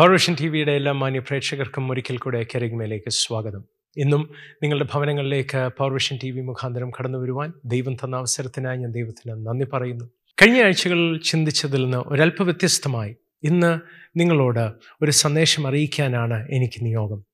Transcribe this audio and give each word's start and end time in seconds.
Powervision 0.00 0.36
T 0.40 0.48
വിയുടെ 0.48 0.72
എല്ലാ 0.72 0.92
മാന്യ 0.92 1.18
പ്രേക്ഷകർക്കും 1.18 1.90
ഒരിക്കൽ 1.90 2.16
കൂടെ 2.16 2.46
കരിഗ്മയിലേക്ക് 2.54 3.10
സ്വാഗതം. 3.10 3.64
ഇന്നും 3.96 4.30
നിങ്ങളുടെ 4.62 4.84
ഭവനങ്ങളിലേക്ക് 4.94 5.70
പൗർവേഷൻ 5.78 6.18
ടി 6.24 6.30
വി 6.30 6.40
മുഖാന്തരം 6.40 6.90
കടന്നു 6.90 7.18
വരുവാൻ 7.18 7.52
ദൈവം 7.64 7.94
തന്ന 7.94 8.16
അവസരത്തിനായി 8.16 8.78
ഞാൻ 8.78 8.90
ദൈവത്തിന് 8.90 9.46
നന്ദി 9.46 9.66
പറയുന്നു. 9.72 10.04
കഴിഞ്ഞ 10.42 10.62
ആഴ്ചകളിൽ 10.62 11.20
ചിന്തിച്ചതിൽ 11.24 11.82
നിന്ന് 11.82 11.98
ഒരല്പ 11.98 12.42
വ്യത്യസ്തമായി 12.42 13.16
ഇന്ന് 13.42 13.80
നിങ്ങളോട് 14.16 14.72
ഒരു 15.02 15.10
സന്ദേശം 15.10 15.66
അറിയിക്കാനാണ് 15.66 16.48
എനിക്ക് 16.50 16.84
നിയോഗം. 16.84 17.24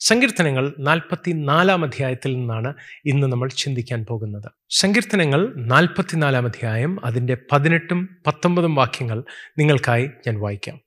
സങ്കീർത്തനങ്ങൾ 0.00 0.74
നാൽപ്പത്തി 0.78 1.32
നാലാം 1.32 1.84
അധ്യായത്തിൽ 1.84 2.34
നിന്നാണ് 2.34 2.74
ഇന്ന് 3.04 3.26
നമ്മൾ 3.26 3.48
ചിന്തിക്കാൻ 3.48 4.06
പോകുന്നത്. 4.08 4.50
സങ്കീർത്തനങ്ങൾ 4.70 5.54
നാൽപ്പത്തിനാലാം 5.56 6.44
അധ്യായം 6.44 7.06
അതിന്റെ 7.06 7.36
പതിനെട്ടും 7.52 8.08
പത്തൊമ്പതും 8.26 8.74
വാക്യങ്ങൾ 8.74 9.24
നിങ്ങൾക്കായി 9.58 10.10
ഞാൻ 10.26 10.40
വായിക്കാം. 10.40 10.85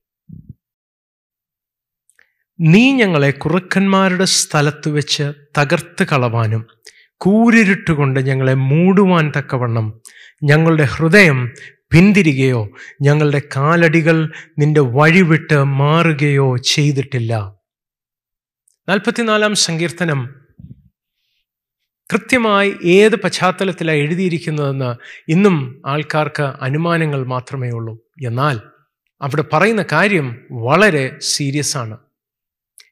നീ 2.62 2.91
ഞങ്ങളെ 2.91 3.31
കുറുക്കന്മാരുടെ 3.31 4.26
സ്ഥലത്ത് 4.26 4.90
വെച്ച് 4.90 5.34
തകർത്ത് 5.58 6.04
കളവാനും 6.04 6.66
കൂരിരുട്ടുകൊണ്ട് 7.18 8.20
ഞങ്ങളെ 8.20 8.54
മൂടുവാൻ 8.54 9.32
തക്കവണ്ണം 9.38 10.02
ഞങ്ങളുടെ 10.44 10.84
ഹൃദയം 10.84 11.52
പിന്തിരികയോ 11.91 12.70
ഞങ്ങളുടെ 13.02 13.41
കാലടികൾ 13.55 14.34
നിന്റെ 14.59 14.82
വഴിവിട്ട് 14.82 15.63
മാറുകയോ 15.63 16.58
ചെയ്തിട്ടില്ല. 16.58 17.55
നാൽപ്പത്തിനാലാം 18.90 19.55
സങ്കീർത്തനം. 19.55 20.35
കൃത്യമായി 22.13 22.76
ഏത് 22.84 23.15
പശ്ചാത്തലത്തിലാണ് 23.15 23.98
എഴുതിയിരിക്കുന്നതെന്ന് 23.98 24.96
ഇന്നും 25.32 25.82
ആൾക്കാർക്ക് 25.85 26.43
അനുമാനങ്ങൾ 26.43 27.26
മാത്രമേ 27.26 27.70
ഉള്ളൂ. 27.70 27.98
എന്നാൽ 28.26 28.60
അവിടെ 29.21 29.43
പറയുന്ന 29.54 29.85
കാര്യം 29.91 30.40
വളരെ 30.52 31.18
സീരിയസ് 31.21 31.77
ആണ്. 31.77 31.98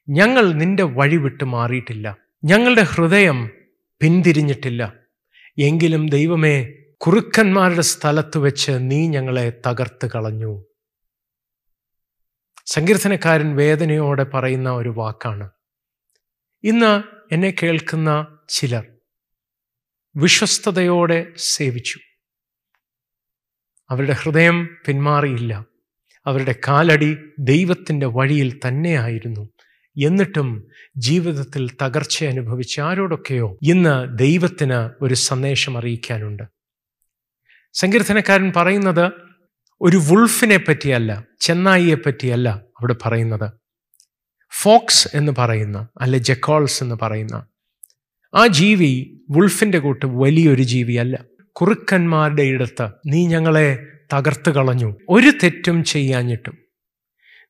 ഞങ്ങൾ 0.08 0.52
നിന്റെ 0.52 0.82
വഴി 0.82 1.16
വിട്ട് 1.16 1.44
മാറിയിട്ടില്ല. 1.44 2.16
ഞങ്ങളുടെ 2.44 2.80
ഹൃദയം 2.80 3.50
പിന്തിരിഞ്ഞിട്ടില്ല. 4.00 4.94
എങ്കിലും 5.58 6.08
ദൈവമേ 6.08 6.68
കുറുക്കന്മാരുടെ 6.96 7.80
സ്ഥലത്ത് 7.80 8.38
വെച്ച് 8.38 8.72
നീ 8.78 9.08
ഞങ്ങളെ 9.08 9.60
തകർത്ത് 9.66 10.06
കളഞ്ഞു. 10.06 10.64
സങ്കീർത്തനക്കാരൻ 12.66 13.56
വേദനയോടെ 13.56 14.24
പറയുന്ന 14.24 14.70
ഒരു 14.70 14.88
വാക്കാണ്. 14.88 15.50
ഇന്ന് 16.64 17.02
എന്നെ 17.34 17.54
കേൾക്കുന്ന 17.62 18.38
ചിലർ 18.48 18.86
വിശ്വസ്തയോടെ 20.16 21.26
സേവിച്ചു. 21.36 21.98
അവരുടെ 23.90 24.12
ഹൃദയം 24.12 24.76
പിന്മാറിയില്ല. 24.86 25.64
അവരുടെ 26.26 26.54
കാലടി 26.68 27.16
ദൈവത്തിന്റെ 27.38 28.06
വഴിയിൽ 28.06 28.60
തന്നെയായിരുന്നു. 28.68 29.48
എന്നിട്ടും 30.04 30.64
ജീവിതത്തിൽ 30.96 31.70
തകർച്ച 31.82 32.24
അനുഭവിച്ച 32.24 32.80
ആരോടൊക്കെയോ 32.80 33.58
ഇന്ന് 33.62 34.18
ദൈവത്തിന് 34.18 35.04
ഒരു 35.04 35.14
സന്ദേശം 35.14 35.78
അറിയിക്കാനുണ്ട്. 35.78 36.42
സങ്കീർത്തനക്കാരൻ 37.72 38.52
പറയുന്നത് 38.56 39.12
ഒരു 39.80 39.96
വുൾഫിനെ 39.96 40.56
പറ്റിയല്ല 40.56 41.24
ചെന്നായിയെ 41.40 41.94
പറ്റിയല്ല 41.94 42.48
അവിടെ 42.48 42.96
പറയുന്നത്. 43.06 43.50
ഫോക്സ് 44.50 45.08
എന്ന് 45.14 45.32
പറയുന്ന 45.38 45.88
അല്ലെ 46.00 46.18
ജക്കോൾസ് 46.18 46.82
എന്ന് 46.82 46.94
പറയുന്ന 47.02 47.46
ആ 48.34 48.46
ജീവി 48.46 49.20
വുൾഫിന്റെ 49.30 49.78
കൂട്ട് 49.78 50.06
വലിയൊരു 50.06 50.62
ജീവിയല്ല. 50.62 51.24
കുറുക്കന്മാരുടെ 51.52 52.42
ഇടത്ത് 52.42 52.88
നീ 53.06 53.26
ഞങ്ങളെ 53.26 53.86
തകർത്ത് 54.12 54.50
കളഞ്ഞു. 54.50 54.96
ഒരു 55.08 55.32
തെറ്റും 55.42 55.84
ചെയ്യാഞ്ഞിട്ടും 55.84 56.58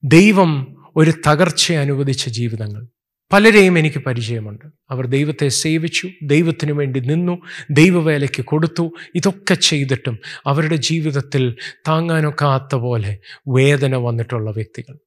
ദൈവം 0.05 0.78
ഒരു 0.97 1.13
തകർച്ച 1.27 1.73
അനുവദിച്ച 1.73 2.29
ജീവിതങ്ങൾ. 2.29 2.87
പലരെയും 3.33 3.79
എനിക്ക് 3.79 3.99
പരിചയമുണ്ട്. 3.99 4.65
അവർ 4.91 5.07
ദൈവത്തെ 5.07 5.49
സേവിച്ചു 5.49 6.09
ദൈവത്തിനു 6.23 6.73
വേണ്ടി 6.73 7.01
നിന്നു 7.01 7.43
ദൈവവേലയ്ക്ക് 7.71 8.45
കൊടുത്തു. 8.45 8.93
ഇതൊക്കെ 9.15 9.55
ചെയ്തിട്ടും 9.55 10.19
അവരുടെ 10.47 10.77
ജീവിതത്തിൽ 10.77 11.57
താങ്ങാനൊക്കാത്ത 11.89 12.75
പോലെ 12.75 13.19
വേദന 13.49 13.97
വന്നിട്ടുള്ള 13.97 14.51
വ്യക്തികൾ. 14.51 14.99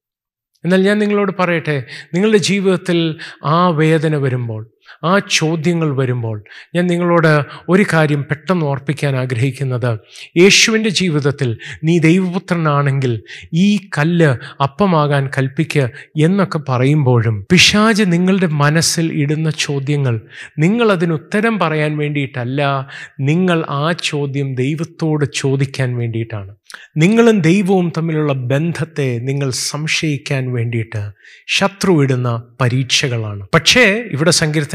എന്നാൽ 0.64 0.82
ഞാൻ 0.82 0.98
നിങ്ങളോട് 0.98 1.32
പറയട്ടെ 1.38 1.84
നിങ്ങളുടെ 2.14 2.38
ജീവിതത്തിൽ 2.38 3.18
ആ 3.44 3.68
വേദന 3.68 4.16
വരുമ്പോൾ 4.16 4.70
ആ 5.04 5.18
ചോദ്യങ്ങൾ 5.30 5.96
വരുമ്പോൾ 5.96 6.44
ഞാൻ 6.74 6.86
നിങ്ങളോട് 6.86 7.42
ഒരു 7.68 7.84
കാര്യം 7.92 8.22
പെട്ടെന്ന് 8.22 8.66
ഓർപ്പിക്കാൻ 8.66 9.16
ആഗ്രഹിക്കുന്നത്. 9.16 9.98
യേശുവിന്റെ 10.36 10.90
ജീവിതത്തിൽ 10.90 11.56
നീ 11.84 11.98
ദൈവപുത്രനാണെങ്കിൽ 11.98 13.22
ഈ 13.54 13.76
കല്ല് 13.98 14.62
അപ്പമാകാൻ 14.62 15.30
കൽപ്പിക്കുക 15.38 15.90
എന്നൊക്കെ 16.22 16.60
പറയുമ്പോഴും 16.68 17.46
പിശാജ് 17.52 18.02
നിങ്ങളുടെ 18.06 18.46
മനസ്സിൽ 18.46 19.12
ഇടുന്ന 19.12 19.50
ചോദ്യങ്ങൾ 19.50 20.20
നിങ്ങൾ 20.58 20.92
അതിന് 20.92 21.12
ഉത്തരം 21.12 21.58
പറയാൻ 21.58 21.96
വേണ്ടിയിട്ടല്ല. 21.96 22.88
നിങ്ങൾ 23.20 23.64
ആ 23.70 23.92
ചോദ്യം 24.02 24.54
ദൈവത്തോട് 24.54 25.24
ചോദിക്കാൻ 25.34 25.96
വേണ്ടിയിട്ടാണ്. 25.96 26.54
നിങ്ങളും 26.96 27.40
ദൈവവും 27.40 27.92
തമ്മിലുള്ള 27.96 28.32
ബന്ധത്തെ 28.32 29.18
നിങ്ങൾ 29.18 29.50
സംശയിക്കാൻ 29.50 30.52
വേണ്ടിയിട്ട് 30.52 31.10
ശത്രു 31.48 32.02
ഇടുന്ന 32.02 32.42
പരീക്ഷകളാണ്. 32.60 33.46
പക്ഷേ 33.54 34.04
ഇവിടെ 34.12 34.30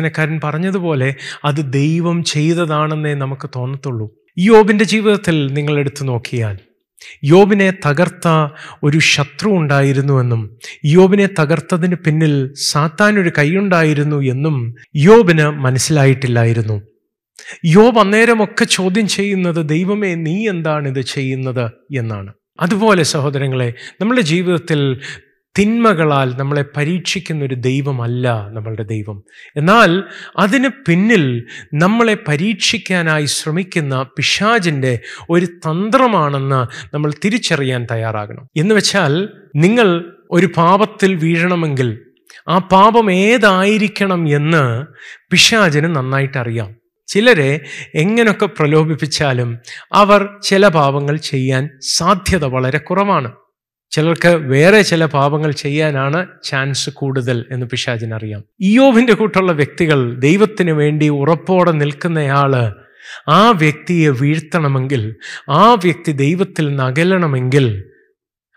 സങ്കീർത്തനക്കാരൻ 0.07 0.39
പറഞ്ഞതുപോലെ 0.43 1.15
അത് 1.45 1.61
ദൈവം 1.73 2.23
ചെയ്തതാണെന്നേ 2.23 3.13
നമുക്ക് 3.13 3.49
തോന്നത്തുള്ളൂ. 3.55 4.05
യോബിന്റെ 4.39 4.85
ജീവിതത്തിൽ 4.85 5.53
നിങ്ങൾ 5.53 5.79
എടുത്തു 5.79 6.03
നോക്കിയാൽ 6.03 6.57
യോബിനെ 7.23 7.73
തകർത്ത 7.85 8.27
ഒരു 8.83 8.99
ശത്രു 8.99 9.49
ഉണ്ടായിരുന്നുവെന്നും 9.49 10.41
യോബിനെ 10.85 11.27
തകർത്തതിന് 11.39 11.95
പിന്നിൽ 11.95 12.53
സാത്താനൊരു 12.69 13.31
കൈയുണ്ടായിരുന്നു 13.37 14.19
എന്നും 14.23 14.75
യോബിന് 14.95 15.47
മനസ്സിലായിട്ടില്ലായിരുന്നു. 15.65 16.81
യോബ് 17.65 17.99
അന്നേരമൊക്കെ 17.99 18.65
ചോദ്യം 18.65 19.07
ചെയ്യുന്നത് 19.07 19.69
ദൈവമേ 19.69 20.15
നീ 20.15 20.35
എന്താണ് 20.49 20.87
ഇത് 20.87 21.01
ചെയ്യുന്നത്? 21.01 21.65
എന്നാണ്. 21.97 22.31
അതുപോലെ 22.59 23.03
സഹോദരങ്ങളെ 23.03 23.73
നമ്മുടെ 24.01 24.21
ജീവിതത്തിൽ 24.21 24.81
തിന്മകളാൽ 25.59 26.33
നമ്മളെ 26.37 26.65
പരീക്ഷിക്കുന്ന 26.77 27.45
ഒരു 27.45 27.55
ദൈവമല്ല 27.55 28.47
നമ്മളുടെ 28.51 28.83
ദൈവം. 28.83 29.23
എന്നാൽ 29.55 30.03
അതിന് 30.37 30.69
പിന്നിൽ 30.87 31.43
നമ്മളെ 31.73 32.17
പരീക്ഷിക്കാനായി 32.27 33.25
ശ്രമിക്കുന്ന 33.25 34.03
പിശാജിന്റെ 34.03 34.99
ഒരു 35.29 35.45
തന്ത്രമാണെന്ന് 35.45 36.67
നമ്മൾ 36.95 37.13
തിരിച്ചറിയാൻ 37.25 37.87
തയ്യാറാകണം. 37.91 38.49
എന്ന് 38.57 38.75
വെച്ചാൽ 38.75 39.29
നിങ്ങൾ 39.55 40.13
ഒരു 40.31 40.49
പാപത്തിൽ 40.57 41.15
വീഴണമെങ്കിൽ 41.15 41.99
ആ 42.47 42.57
പാപം 42.57 43.11
ഏതായിരിക്കണം 43.11 44.35
എന്ന് 44.35 44.85
പിശാചിന് 45.31 45.95
നന്നായിട്ട് 45.95 46.37
അറിയാം. 46.37 46.75
ചിലരെ 47.07 47.59
എങ്ങനെയൊക്കെ 47.95 48.45
പ്രലോഭിപ്പിച്ചാലും 48.45 49.57
അവർ 49.93 50.29
ചില 50.43 50.67
പാപങ്ങൾ 50.67 51.17
ചെയ്യാൻ 51.17 51.69
സാധ്യത 51.81 52.45
വളരെ 52.45 52.77
കുറവാണ്. 52.77 53.31
ചിലർക്ക് 53.91 54.27
വേറെ 54.27 54.81
ചില 54.81 55.05
പാപങ്ങൾ 55.05 55.51
ചെയ്യാനാണ് 55.51 56.27
ചാൻസ് 56.43 56.89
കൂടുതൽ 56.89 57.45
എന്ന് 57.51 57.65
പിശാചിനറിയാം 57.65 58.43
ഇയോവിന്റെ 58.61 59.13
കൂട്ടുള്ള 59.13 59.51
വ്യക്തികൾ 59.51 60.15
ദൈവത്തിന് 60.19 60.71
വേണ്ടി 60.71 61.09
ഉറപ്പോടെ 61.09 61.71
നിൽക്കുന്നയാൾ 61.71 62.53
ആ 63.29 63.51
വ്യക്തിയെ 63.51 64.09
വീഴ്ത്തണമെങ്കിൽ 64.09 65.15
ആ 65.49 65.73
വ്യക്തി 65.73 66.11
ദൈവത്തിൽ 66.11 66.67
നിന്ന് 66.67 66.83
അകലണമെങ്കിൽ 66.83 67.67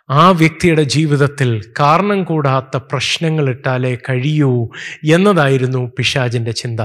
ആ 0.09 0.31
വ്യക്തിയുടെ 0.31 0.83
ജീവിതത്തിൽ 0.83 1.61
കാരണം 1.81 2.25
കൂടാത്ത 2.25 2.77
പ്രശ്നങ്ങൾ 2.77 3.49
ഇട്ടാലേ 3.51 3.99
കഴിയൂ 4.09 4.71
എന്നതായിരുന്നു 5.05 5.93
പിശാജിന്റെ 5.99 6.51
ചിന്ത. 6.53 6.81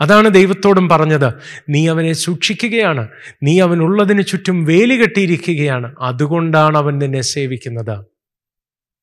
അതാണ് 0.00 0.30
ദൈവത്തോടും 0.30 0.88
പറഞ്ഞത്. 0.88 1.32
നീ 1.68 1.88
അവനെ 1.88 2.12
സൂക്ഷിക്കുകയാണ്. 2.12 3.08
നീ 3.42 3.60
അവനുള്ളതിന് 3.60 4.22
ചുറ്റും 4.22 4.64
വേലി 4.64 4.94
കെട്ടിയിരിക്കുകയാണ്. 4.94 5.94
അതുകൊണ്ടാണ് 6.00 6.78
അവൻ 6.78 6.98
നിന്നെ 6.98 7.20
സേവിക്കുന്നത്. 7.20 8.04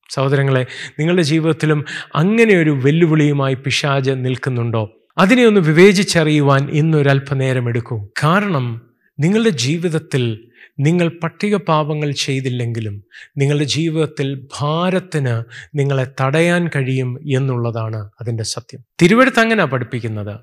സഹോദരങ്ങളെ 0.10 0.66
നിങ്ങളുടെ 1.00 1.22
ജീവിതത്തിലും 1.22 1.86
അങ്ങനെ 2.16 2.56
ഒരു 2.56 2.70
വെല്ലുവിളിയുമായി 2.70 3.54
പിശാജ് 3.54 4.12
നിൽക്കുന്നുണ്ടോ? 4.12 4.94
അതിനെ 5.18 5.46
ഒന്ന് 5.46 5.62
വിവേചിച്ചറിയുവാൻ 5.62 6.70
ഇന്നൊരല്പനേരം 6.70 7.70
എടുക്കൂ. 7.70 8.08
കാരണം 8.24 8.82
നിങ്ങളുടെ 9.20 9.50
ജീവിതത്തിൽ 9.50 10.48
നിങ്ങൾ 10.80 11.12
പട്ടിക 11.24 11.56
പാപങ്ങൾ 11.56 12.12
ചെയ്തില്ലെങ്കിലും 12.12 13.04
നിങ്ങളുടെ 13.38 13.64
ജീവിതത്തിൽ 13.64 14.48
ഭാരത്തിന് 14.62 15.44
നിങ്ങളെ 15.80 16.08
തടയാൻ 16.22 16.70
കഴിയും 16.76 17.20
എന്നുള്ളതാണ് 17.36 18.10
അതിന്റെ 18.22 18.44
സത്യം. 18.44 18.80
തിരുവഴുത്ത് 19.02 19.40
അങ്ങനെ 19.40 19.66
പഠിപ്പിക്കുന്നത്. 19.66 20.40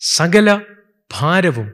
സകല 0.00 0.60
ഭാരവും 1.14 1.72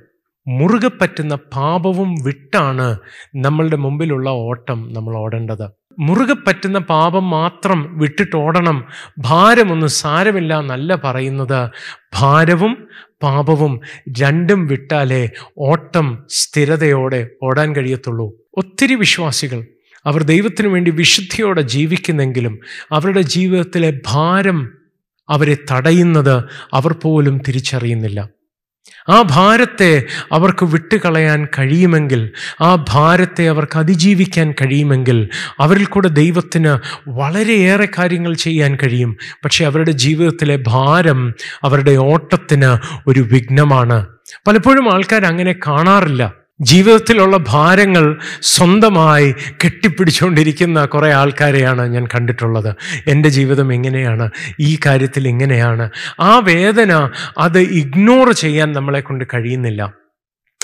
മുറുകെ 0.48 0.90
പറ്റുന്ന 1.00 1.34
പാപവും 1.34 2.14
വിട്ടാണ് 2.24 2.98
നമ്മളുടെ 3.34 3.76
മുമ്പിലുള്ള 3.76 4.30
ഓട്ടം 4.30 4.92
നമ്മൾ 4.92 5.16
ഓടേണ്ടത്. 5.16 5.70
മുറുകെ 5.98 6.34
പറ്റുന്ന 6.46 6.78
പാപം 6.78 7.30
മാത്രം 7.30 7.98
വിട്ടിട്ട് 7.98 8.36
ഓടണം. 8.36 8.84
ഭാരമൊന്നും 9.18 9.88
സാരമില്ല 9.88 10.60
എന്നല്ല 10.60 10.94
പറയുന്നത്. 11.04 11.70
ഭാരവും 12.14 12.88
പാപവും 13.22 13.80
രണ്ടും 14.20 14.66
വിട്ടാലേ 14.66 15.30
ഓട്ടം 15.58 16.24
സ്ഥിരതയോടെ 16.28 17.28
ഓടാൻ 17.42 17.76
കഴിയത്തുള്ളൂ. 17.76 18.32
ഒത്തിരി 18.56 18.94
വിശ്വാസികൾ 18.94 19.66
അവർ 20.06 20.22
ദൈവത്തിനു 20.22 20.68
വേണ്ടി 20.68 20.90
വിശുദ്ധിയോടെ 20.90 21.60
ജീവിക്കുന്നെങ്കിലും 21.60 22.58
അവരുടെ 22.92 23.20
ജീവിതത്തിലെ 23.20 24.00
ഭാരം 24.06 24.81
അവരെ 25.28 25.56
തടയുന്നത് 25.70 26.44
അവർ 26.74 26.92
പോലും 26.92 27.38
തിരിച്ചറിയുന്നില്ല. 27.38 28.28
ആ 29.08 29.22
ഭാരത്തെ 29.22 30.02
അവർക്ക് 30.32 30.64
വിട്ടുകളയാൻ 30.64 31.48
കഴിയുമെങ്കിൽ 31.58 32.30
ആ 32.60 32.84
ഭാരത്തെ 32.88 33.48
അവർക്ക് 33.48 33.78
അതിജീവിക്കാൻ 33.78 34.52
കഴിയുമെങ്കിൽ 34.52 35.28
അവരിൽ 35.60 35.84
കൂടെ 35.84 36.08
ദൈവത്തിന് 36.08 36.78
വളരെയേറെ 37.08 37.88
കാര്യങ്ങൾ 37.98 38.34
ചെയ്യാൻ 38.34 38.78
കഴിയും. 38.82 39.16
പക്ഷെ 39.44 39.66
അവരുടെ 39.66 39.90
ജീവിതത്തിലെ 39.90 40.62
ഭാരം 40.66 41.34
അവരുടെ 41.62 41.90
ഓട്ടത്തിന് 41.90 43.00
ഒരു 43.06 43.20
വിഘ്നമാണ്. 43.20 44.06
പലപ്പോഴും 44.46 44.94
ആൾക്കാർ 44.94 45.24
അങ്ങനെ 45.24 45.52
കാണാറില്ല. 45.52 46.41
ജീവിതത്തിലുള്ള 46.62 47.36
ഭാരങ്ങൾ 47.36 48.18
സ്വന്തമായി 48.42 49.34
കെട്ടിപ്പിടിച്ചുകൊണ്ടിരിക്കുന്ന 49.64 50.84
കുറേ 50.84 51.12
ആൾക്കാരെയാണ് 51.12 51.86
ഞാൻ 51.86 52.06
കണ്ടിട്ടുള്ളത്. 52.06 52.74
എന്റെ 53.06 53.28
ജീവിതം 53.28 53.72
എങ്ങനെയാണ്? 53.72 54.30
ഈ 54.60 54.78
കാര്യത്തിൽ 54.86 55.28
എങ്ങനെയാണ്? 55.28 55.90
ആ 56.20 56.38
വേദന 56.38 57.10
അത് 57.38 57.58
ഇഗ്നോർ 57.58 58.32
ചെയ്യാൻ 58.32 58.72
നമ്മളെ 58.72 59.00
കൊണ്ട് 59.00 59.24
കഴിയുന്നില്ല. 59.34 59.92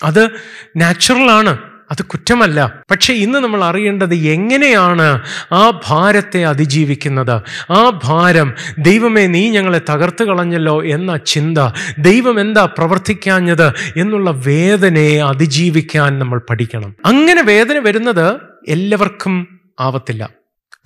അത് 0.02 0.28
നാച്ചുറലാണ് 0.76 1.58
അത് 1.90 2.02
കുറ്റമല്ല. 2.02 2.82
പക്ഷെ 2.90 3.12
ഇന്ന് 3.12 3.38
നമ്മൾ 3.38 3.64
അറിയേണ്ടത് 3.64 4.14
എങ്ങനെയാണ് 4.14 5.22
ആ 5.52 5.80
ഭാരത്തെ 5.86 6.44
അതിജീവിക്കുന്നത്? 6.44 7.42
ആ 7.72 8.00
ഭാരം 8.04 8.54
ദൈവമേ 8.78 9.26
നീ 9.26 9.50
ഞങ്ങളെ 9.50 9.80
തകർത്ത് 9.90 10.24
കളഞ്ഞല്ലോ 10.24 10.84
എന്ന 10.84 11.16
ചിന്ത 11.16 11.58
ദൈവം 11.98 12.40
എന്താ 12.40 12.64
പ്രവർത്തിക്കാഞ്ഞത് 12.64 13.68
എന്നുള്ള 13.96 14.30
വേദനയെ 14.30 15.18
അതിജീവിക്കാൻ 15.18 16.18
നമ്മൾ 16.18 16.40
പഠിക്കണം. 16.50 16.96
അങ്ങനെ 17.04 17.42
വേദന 17.42 17.78
വരുന്നത് 17.78 18.34
എല്ലാവർക്കും 18.68 19.60
ആവത്തില്ല. 19.80 20.28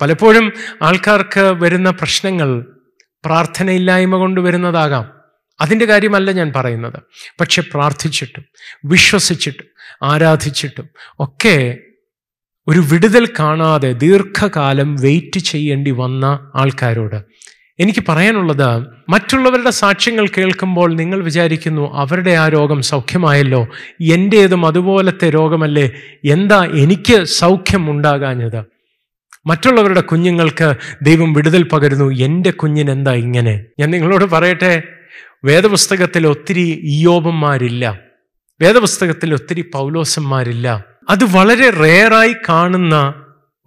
പലപ്പോഴും 0.01 0.53
ആൾക്കാർക്ക് 0.81 1.39
വരുന്ന 1.39 1.89
പ്രശ്നങ്ങൾ 1.89 2.65
പ്രാർത്ഥനയില്ലായ്മ 3.25 4.15
കൊണ്ട് 4.15 4.41
വരുന്നതാകാം. 4.41 5.11
അതിന്റെ 5.61 5.85
കാര്യമല്ല 5.85 6.31
ഞാൻ 6.31 6.53
പറയുന്നത്. 6.55 6.99
പക്ഷെ 7.41 7.61
പ്രാർത്ഥിച്ചിട്ടും 7.61 8.45
വിശ്വസിച്ചിട്ടും 8.85 9.72
ആരാധിച്ചിട്ടും. 10.03 10.89
ഒക്കെ 11.19 11.77
ഒരു 12.67 12.79
വിടുതൽ 12.79 13.25
കാണാതെ 13.39 13.91
ദീർഘകാലം 13.91 14.95
വെയിറ്റ് 14.95 15.39
ചെയ്യേണ്ടി 15.39 15.91
വന്ന 15.91 16.51
ആൾക്കാരോട്. 16.55 17.15
എനിക്ക് 17.79 18.03
പറയാനുള്ളത് 18.09 18.87
മറ്റുള്ളവരുടെ 19.09 19.69
സാക്ഷ്യങ്ങൾ 19.69 20.27
കേൾക്കുമ്പോൾ 20.27 20.95
നിങ്ങൾ 20.95 21.23
വിചാരിക്കുന്നു 21.23 21.93
അവരുടെ 21.93 22.31
ആ 22.31 22.47
രോഗം 22.49 22.81
സൗഖ്യമായല്ലോ. 22.81 23.67
എന്റേതും 24.01 24.65
അതുപോലത്തെ 24.65 25.29
രോഗമല്ലേ? 25.29 25.91
എന്താ 26.25 26.65
എനിക്ക് 26.65 27.23
സൗഖ്യം 27.23 27.91
ഉണ്ടാകാഞ്ഞത് 27.91 28.63
മറ്റുള്ളവരുടെ 29.45 30.01
കുഞ്ഞുങ്ങൾക്ക് 30.01 30.73
ദൈവം 31.01 31.33
വിടുതൽ 31.33 31.63
പകരുന്നു. 31.63 32.11
എന്റെ 32.11 32.51
കുഞ്ഞിന് 32.51 32.91
എന്താ 32.91 33.13
ഇങ്ങനെ? 33.13 33.65
ഞാൻ 33.79 33.91
നിങ്ങളോട് 33.91 34.25
പറയട്ടെ 34.25 34.83
വേദപുസ്തകത്തിൽ 35.43 36.27
ഒത്തിരി 36.27 36.79
ഇയോബന്മാരില്ല 36.83 37.99
വേദപുസ്തകത്തിൽ 38.61 39.33
ഒത്തിരി 39.33 39.61
പൗലോസന്മാരില്ല. 39.73 40.85
അത് 41.09 41.23
വളരെ 41.23 41.69
റെയറായി 41.69 42.35
കാണുന്ന 42.49 43.13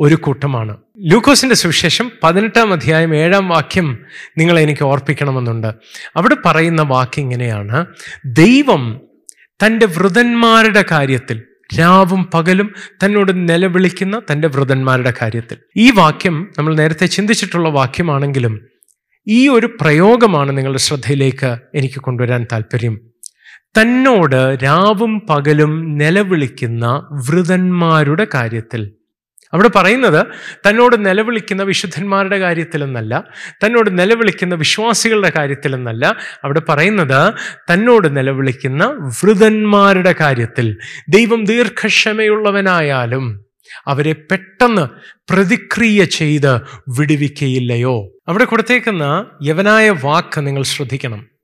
ഒരു 0.00 0.14
കൂട്ടമാണ്. 0.14 0.76
ലൂക്കോസിന്റെ 0.98 1.54
സുവിശേഷം 1.54 2.12
പതിനെട്ടാം 2.22 2.72
അധ്യായം 2.72 3.16
ഏഴാം 3.16 3.48
വാക്യം 3.48 3.98
നിങ്ങൾ 4.38 4.58
എനിക്ക് 4.58 4.84
ഓർപ്പിക്കണമെന്നുണ്ട്. 4.84 5.74
അവിടെ 6.16 6.36
പറയുന്ന 6.44 6.82
വാക്യം 6.82 7.22
ഇങ്ങനെയാണ്. 7.22 7.86
ദൈവം 8.26 9.00
തന്റെ 9.66 9.86
വൃതന്മാരുടെ 9.86 10.84
കാര്യത്തിൽ 10.90 11.42
രാവും 11.80 12.24
പകലും 12.34 12.74
തന്നോട് 13.04 13.48
നിലവിളിക്കുന്ന 13.48 14.22
തന്റെ 14.32 14.48
വൃതന്മാരുടെ 14.48 15.12
കാര്യത്തിൽ. 15.22 15.56
ഈ 15.76 15.90
വാക്യം 15.90 16.48
നമ്മൾ 16.58 16.74
നേരത്തെ 16.74 17.06
ചിന്തിച്ചിട്ടുള്ള 17.06 17.68
വാക്യമാണെങ്കിലും 17.68 18.60
ഈ 19.28 19.48
ഒരു 19.48 19.76
പ്രയോഗമാണ് 19.80 20.56
നിങ്ങളുടെ 20.56 20.78
ശ്രദ്ധയിലേക്ക് 20.78 21.56
എനിക്ക് 21.74 22.00
കൊണ്ടുവരാൻ 22.00 22.46
താല്പര്യം 22.52 23.00
തന്നോട് 23.78 24.64
രാവും 24.64 25.26
പകലും 25.30 25.98
നിലവിളിക്കുന്ന 25.98 27.08
വൃതന്മാരുടെ 27.12 28.26
കാര്യത്തിൽ. 28.34 28.92
അവിടെ 29.52 29.70
പറയുന്നത് 29.76 30.26
തന്നോട് 30.68 31.06
നിലവിളിക്കുന്ന 31.06 31.62
വിശുദ്ധന്മാരുടെ 31.62 32.38
കാര്യത്തിലെന്നല്ല 32.38 33.24
തന്നോട് 33.64 33.98
നിലവിളിക്കുന്ന 33.98 34.54
വിശ്വാസികളുടെ 34.54 35.32
കാര്യത്തിലെന്നല്ല. 35.36 36.16
അവിടെ 36.44 36.62
പറയുന്നത് 36.68 37.34
തന്നോട് 37.72 38.16
നിലവിളിക്കുന്ന 38.16 38.86
വൃതന്മാരുടെ 38.86 40.14
കാര്യത്തിൽ. 40.20 40.78
ദൈവം 41.08 41.44
ദീർഘക്ഷമയുള്ളവനായാലും 41.44 43.44
അവരെ 43.86 44.12
പെട്ടെന്ന് 44.12 44.88
പ്രതിക്രിയ 45.32 46.04
ചെയ്ത് 46.04 46.60
വിടുവിക്കയില്ലയോ. 46.88 48.08
അവിടെ 48.28 48.44
കൊടുത്തേക്കുന്ന 48.44 49.26
യവനായ 49.42 49.90
വാക്ക് 49.90 50.46
നിങ്ങൾ 50.46 50.62
ശ്രദ്ധിക്കണം. 50.62 51.35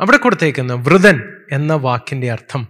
അവിടെ 0.00 0.16
കൊടുത്തേക്കുന്ന 0.16 0.74
വൃതൻ 0.74 1.22
എന്ന 1.52 1.74
വാക്കിന്റെ 1.74 2.32
അർത്ഥം. 2.32 2.68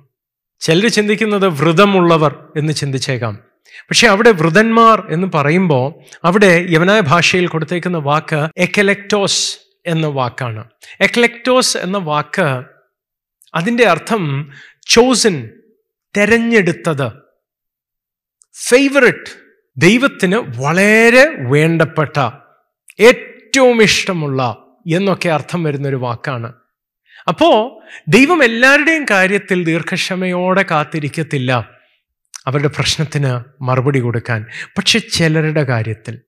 ചിലർ 0.60 0.88
ചിന്തിക്കുന്നത് 0.88 1.46
വ്രതമുള്ളവർ 1.46 2.52
എന്ന് 2.56 2.72
ചിന്തിച്ചേക്കാം. 2.72 3.38
പക്ഷെ 3.78 4.08
അവിടെ 4.08 4.32
വൃതന്മാർ 4.32 5.06
എന്ന് 5.10 5.28
പറയുമ്പോൾ 5.34 5.94
അവിടെ 6.24 6.66
യവനായ 6.70 7.00
ഭാഷയിൽ 7.00 7.46
കൊടുത്തേക്കുന്ന 7.46 7.98
വാക്ക് 7.98 8.48
എക്കലക്ടോസ് 8.56 9.58
എന്ന 9.86 10.06
വാക്കാണ്. 10.06 10.64
എക്ലക്ടോസ് 11.00 11.76
എന്ന 11.76 11.98
വാക്ക് 11.98 12.62
അതിന്റെ 13.54 13.84
അർത്ഥം 13.84 14.50
ചോസൻ 14.86 15.50
തെരഞ്ഞെടുത്തത് 16.16 17.12
ഫേവറിറ്റ് 18.68 19.32
ദൈവത്തിന് 19.76 20.36
വളരെ 20.36 21.34
വേണ്ടപ്പെട്ട 21.38 22.30
ഏറ്റവും 23.00 23.82
ഇഷ്ടമുള്ള 23.82 24.64
എന്നൊക്കെ 24.94 25.28
അർത്ഥം 25.28 25.64
വരുന്നൊരു 25.64 25.96
വാക്കാണ്. 25.96 26.52
അപ്പോ 27.28 27.80
ദൈവം 28.08 28.44
എല്ലാവരുടെയും 28.44 29.06
കാര്യത്തിൽ 29.10 29.64
ദീർഘക്ഷമയോടെ 29.64 30.64
കാത്തിരിക്കത്തില്ല 30.70 31.68
അവരുടെ 32.46 32.68
പ്രശ്നത്തിന് 32.68 33.62
മറുപടി 33.62 33.98
കൊടുക്കാൻ. 33.98 34.46
പക്ഷെ 34.78 34.98
ചിലരുടെ 34.98 35.62
കാര്യത്തിൽ 35.64 36.18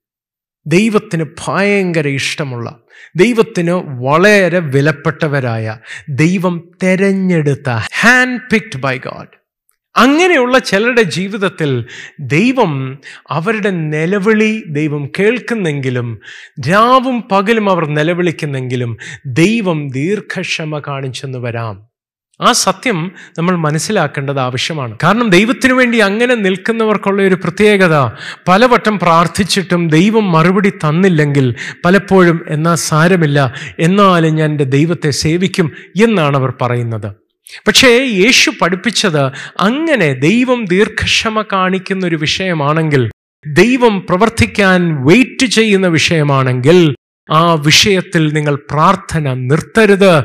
ദൈവത്തിന് 0.67 1.25
ഭയങ്കര 1.47 2.09
ഇഷ്ടമുള്ള 2.09 2.81
ദൈവത്തിന് 3.17 3.71
വളരെ 4.07 4.59
വിലപ്പെട്ടവരായ 4.59 5.79
ദൈവം 6.09 6.71
തെരഞ്ഞെടുത്ത 6.83 7.71
ഹാൻഡ് 8.01 8.41
പിക്ഡ് 8.53 8.81
ബൈ 8.81 8.99
ഗാഡ് 8.99 9.42
അങ്ങനെയുള്ള 9.97 10.59
ചിലരുടെ 10.59 11.03
ജീവിതത്തിൽ 11.03 11.85
ദൈവം 12.21 12.99
അവരുടെ 13.31 13.71
നിലവിളി 13.71 14.63
ദൈവം 14.69 15.11
കേൾക്കുന്നെങ്കിലും 15.19 16.19
രാവും 16.71 17.25
പകലും 17.33 17.71
അവർ 17.71 17.89
നിലവിളിക്കുന്നെങ്കിലും 17.89 18.99
ദൈവം 19.27 19.89
ദീർഘക്ഷമ 19.89 20.79
കാണിച്ചെന്ന് 20.79 21.39
വരാം. 21.39 21.89
ആ 22.41 22.53
സത്യം 22.53 23.13
നമ്മൾ 23.39 23.57
മനസ്സിലാക്കേണ്ടത് 23.57 24.41
ആവശ്യമാണ്. 24.41 24.99
കാരണം 25.03 25.31
ദൈവത്തിനു 25.31 25.75
വേണ്ടി 25.75 25.99
അങ്ങനെ 25.99 26.35
നിൽക്കുന്നവർക്കുള്ള 26.35 27.23
ഒരു 27.23 27.35
പ്രത്യേകത 27.35 27.97
പലവട്ടം 28.49 28.99
പ്രാർത്ഥിച്ചിട്ടും 28.99 29.89
ദൈവം 29.89 30.33
മറുപടി 30.33 30.71
തന്നില്ലെങ്കിൽ 30.71 31.55
പലപ്പോഴും 31.85 32.41
എന്നാ 32.49 32.75
സാരമില്ല 32.75 33.55
എന്നാലും 33.79 34.35
ഞാൻ 34.35 34.51
എന്റെ 34.51 34.65
ദൈവത്തെ 34.65 35.11
സേവിക്കും 35.11 35.73
എന്നാണ് 36.03 36.37
അവർ 36.37 36.55
പറയുന്നത്. 36.63 37.22
പക്ഷേ 37.67 37.89
യേശു 37.89 38.53
പഠിപ്പിച്ചത് 38.63 39.23
അങ്ങനെ 39.61 40.13
ദൈവം 40.13 40.65
ദീർഘക്ഷമ 40.65 41.43
കാണിക്കുന്ന 41.43 42.07
ഒരു 42.07 42.17
വിഷയമാണെങ്കിൽ 42.17 43.11
ദൈവം 43.47 44.07
പ്രവർത്തിക്കാൻ 44.09 45.07
വെയിറ്റ് 45.07 45.47
ചെയ്യുന്ന 45.47 45.87
വിഷയമാണെങ്കിൽ 45.87 46.95
ആ 47.31 47.55
വിഷയത്തിൽ 47.55 48.33
നിങ്ങൾ 48.33 48.55
പ്രാർത്ഥന 48.55 49.35
നിർത്തരുത് 49.35 50.19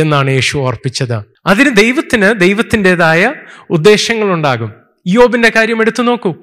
എന്നാണ് 0.00 0.30
യേശു 0.30 0.58
ഓർപ്പിച്ചത്. 0.58 1.24
അതിന് 1.46 1.76
ദൈവത്തിന് 1.76 2.40
ദൈവത്തിന്റെതായ 2.40 3.32
ഉദ്ദേശങ്ങളുണ്ടാകും. 3.70 4.72
യോബിന്റെ 5.06 5.52
കാര്യം 5.56 5.80
എടുത്തു 5.80 6.02
നോക്കൂ. 6.02 6.34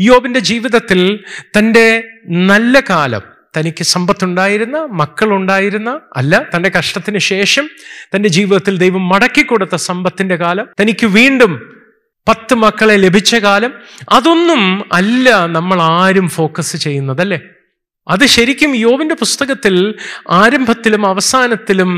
യോബിന്റെ 0.00 0.40
ജീവിതത്തിൽ 0.40 1.24
തന്റെ 1.58 2.02
നല്ല 2.28 2.80
കാലം 2.80 3.37
തനിക്ക് 3.54 3.84
സമ്പത്തുണ്ടായിരുന്ന 3.84 4.78
മക്കളുണ്ടായിരുന്ന 4.92 5.90
അല്ല 6.16 6.46
തന്റെ 6.54 6.70
കഷ്ടത്തിന് 6.70 7.18
ശേഷം 7.26 7.64
തന്റെ 8.14 8.28
ജീവിതത്തിൽ 8.28 8.78
ദൈവം 8.78 9.08
മടക്കി 9.08 9.42
കൊടുത്ത 9.42 9.76
സമ്പത്തിന്റെ 9.82 10.36
കാലം 10.36 10.66
തനിക്ക് 10.80 11.06
വീണ്ടും 11.12 11.52
പത്ത് 12.26 12.54
മക്കളെ 12.54 12.96
ലഭിച്ച 12.96 13.34
കാലം 13.42 13.72
അതൊന്നും 14.12 14.62
അല്ല 14.92 15.46
നമ്മൾ 15.46 15.82
ആരും 15.98 16.28
ഫോക്കസ് 16.28 16.76
ചെയ്യുന്നതല്ലേ? 16.76 17.38
അത് 18.06 18.26
ശരിക്കും 18.26 18.74
യോവിന്റെ 18.78 19.14
പുസ്തകത്തിൽ 19.14 19.74
ആരംഭത്തിലും 20.32 21.06
അവസാനത്തിലും 21.06 21.90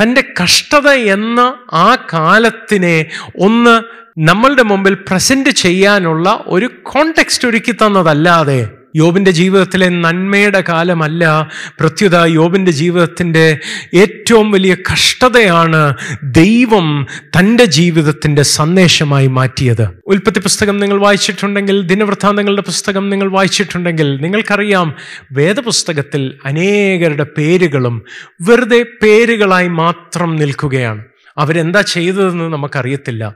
തന്റെ 0.00 0.22
കഷ്ടത 0.40 0.88
എന്ന 1.10 1.40
ആ 1.80 1.88
കാലത്തിനെ 2.12 2.96
ഒന്ന് 3.38 3.74
നമ്മളുടെ 4.18 4.62
മുമ്പിൽ 4.62 4.94
പ്രസന്റ് 5.08 5.50
ചെയ്യാനുള്ള 5.56 6.26
ഒരു 6.46 6.66
കോണ്ടെക്സ്റ്റ് 6.82 7.48
ഒരുക്കി 7.48 7.72
തന്നതല്ലാതെ 7.72 8.60
യോബിന്റെ 8.96 9.30
ജീവിതത്തിലെ 9.30 9.88
നന്മയുടെ 9.88 10.64
കാലമല്ല 10.68 11.48
പ്രത്യുത 11.80 12.24
യോബിന്റെ 12.24 12.70
ജീവിതത്തിന്റെ 12.70 13.58
ഏറ്റവും 13.94 14.50
വലിയ 14.50 14.76
കഷ്ടതയാണ് 14.92 15.94
ദൈവം 16.24 17.06
തന്റെ 17.38 17.64
ജീവിതത്തിന്റെ 17.64 18.42
സന്ദേശമായി 18.42 19.26
മാറ്റിയത്. 19.26 19.88
ഉൽപ്പത്തി 20.06 20.38
പുസ്തകം 20.38 20.78
നിങ്ങൾ 20.78 21.00
വായിച്ചിട്ടുണ്ടെങ്കിൽ 21.00 21.82
ദിനവൃത്താന്തങ്ങളുടെ 21.82 22.62
പുസ്തകം 22.62 23.10
നിങ്ങൾ 23.10 23.30
വായിച്ചിട്ടുണ്ടെങ്കിൽ 23.30 24.16
നിങ്ങൾക്കറിയാം 24.16 24.94
വേദപുസ്തകത്തിൽ 25.32 26.38
അനേകരുടെ 26.44 27.26
പേരുകളും 27.38 28.02
വെറുതെ 28.40 28.84
പേരുകളായി 29.02 29.68
മാത്രം 29.68 30.36
നിൽക്കുകയാണ്. 30.36 31.04
അവരെന്താ 31.38 31.80
ചെയ്തതെന്ന് 31.80 32.44
നമുക്കറിയത്തില്ല. 32.44 33.34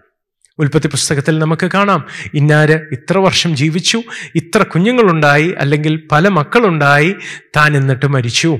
ഉൽപ്പത്തി 0.59 0.89
പുസ്തകത്തിൽ 0.89 1.39
നമുക്ക് 1.39 1.71
കാണാം. 1.75 2.07
ഇന്നാര് 2.35 2.81
ഇത്ര 2.93 3.19
വർഷം 3.19 3.57
ജീവിച്ചു 3.57 4.03
ഇത്ര 4.35 4.63
കുഞ്ഞുങ്ങളുണ്ടായി 4.63 5.55
അല്ലെങ്കിൽ 5.59 6.09
പല 6.13 6.29
മക്കളുണ്ടായി 6.29 7.15
താൻ 7.57 7.77
എന്നിട്ട് 7.77 8.07
മരിച്ചു. 8.07 8.59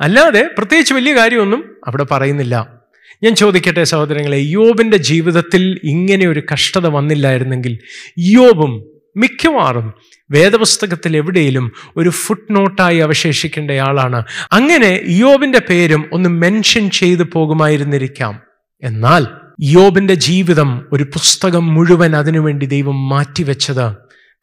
അല്ലാതെ 0.00 0.50
പ്രത്യേകിച്ച് 0.58 0.94
വലിയ 0.94 1.16
കാര്യമൊന്നും 1.16 1.76
അവിടെ 1.86 2.06
പറയുന്നില്ല. 2.10 2.76
ഞാൻ 3.22 3.34
ചോദിക്കട്ടെ 3.34 3.84
സഹോദരങ്ങളെ 3.84 4.36
യോബിന്റെ 4.36 4.96
ജീവിതത്തിൽ 4.96 5.80
ഇങ്ങനെ 5.84 6.28
ഒരു 6.28 6.42
കഷ്ടത 6.52 6.86
വന്നില്ലായിരുന്നെങ്കിൽ 6.86 7.78
യോബും 8.18 8.84
മിക്കവാറും 9.16 9.92
വേദപുസ്തകത്തിൽ 10.30 11.16
എവിടെയും 11.16 11.72
ഒരു 11.96 12.08
ഫുട് 12.08 12.46
നോട്ടായി 12.50 12.98
അവശേഷിക്കേണ്ടയാളാണ് 12.98 14.22
അങ്ങനെ 14.52 15.00
യോബിന്റെ 15.08 15.58
പേരും 15.58 16.10
ഒന്ന് 16.12 16.28
മെൻഷൻ 16.28 16.90
ചെയ്തു 16.90 17.22
പോകുമായിരുന്നിരിക്കാം. 17.32 18.40
എന്നാൽ 18.82 19.26
യോബിന്റെ 19.60 20.14
ജീവിതം 20.14 20.88
ഒരു 20.92 21.04
പുസ്തകം 21.04 21.74
മുഴുവൻ 21.74 22.16
അതിനുവേണ്ടി 22.16 22.66
ദൈവം 22.66 23.08
മാറ്റിവെച്ചത് 23.08 23.96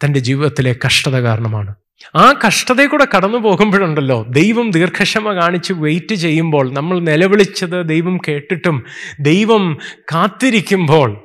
തന്റെ 0.05 0.19
ജീവിതത്തിലെ 0.19 0.75
കഷ്ടത 0.85 1.19
കാരണമാണ്. 1.19 1.75
ആ 2.15 2.33
കഷ്ടതയെ 2.47 2.85
കൂടെ 2.85 3.07
കടന്നു 3.15 3.37
പോകുമ്പോഴുണ്ടല്ലോ 3.37 4.25
ദൈവം 4.29 4.71
ദീർഘക്ഷമ 4.71 5.33
കാണിച്ച് 5.33 5.73
വെയിറ്റ് 5.73 6.15
ചെയ്യുമ്പോൾ 6.15 6.73
നമ്മൾ 6.73 6.99
നിലവിളിച്ചത് 6.99 7.89
ദൈവം 7.89 8.17
കേട്ടിട്ടും 8.17 8.83
ദൈവം 9.19 9.77
കാത്തിരിക്കുമ്പോൾ 10.13 11.21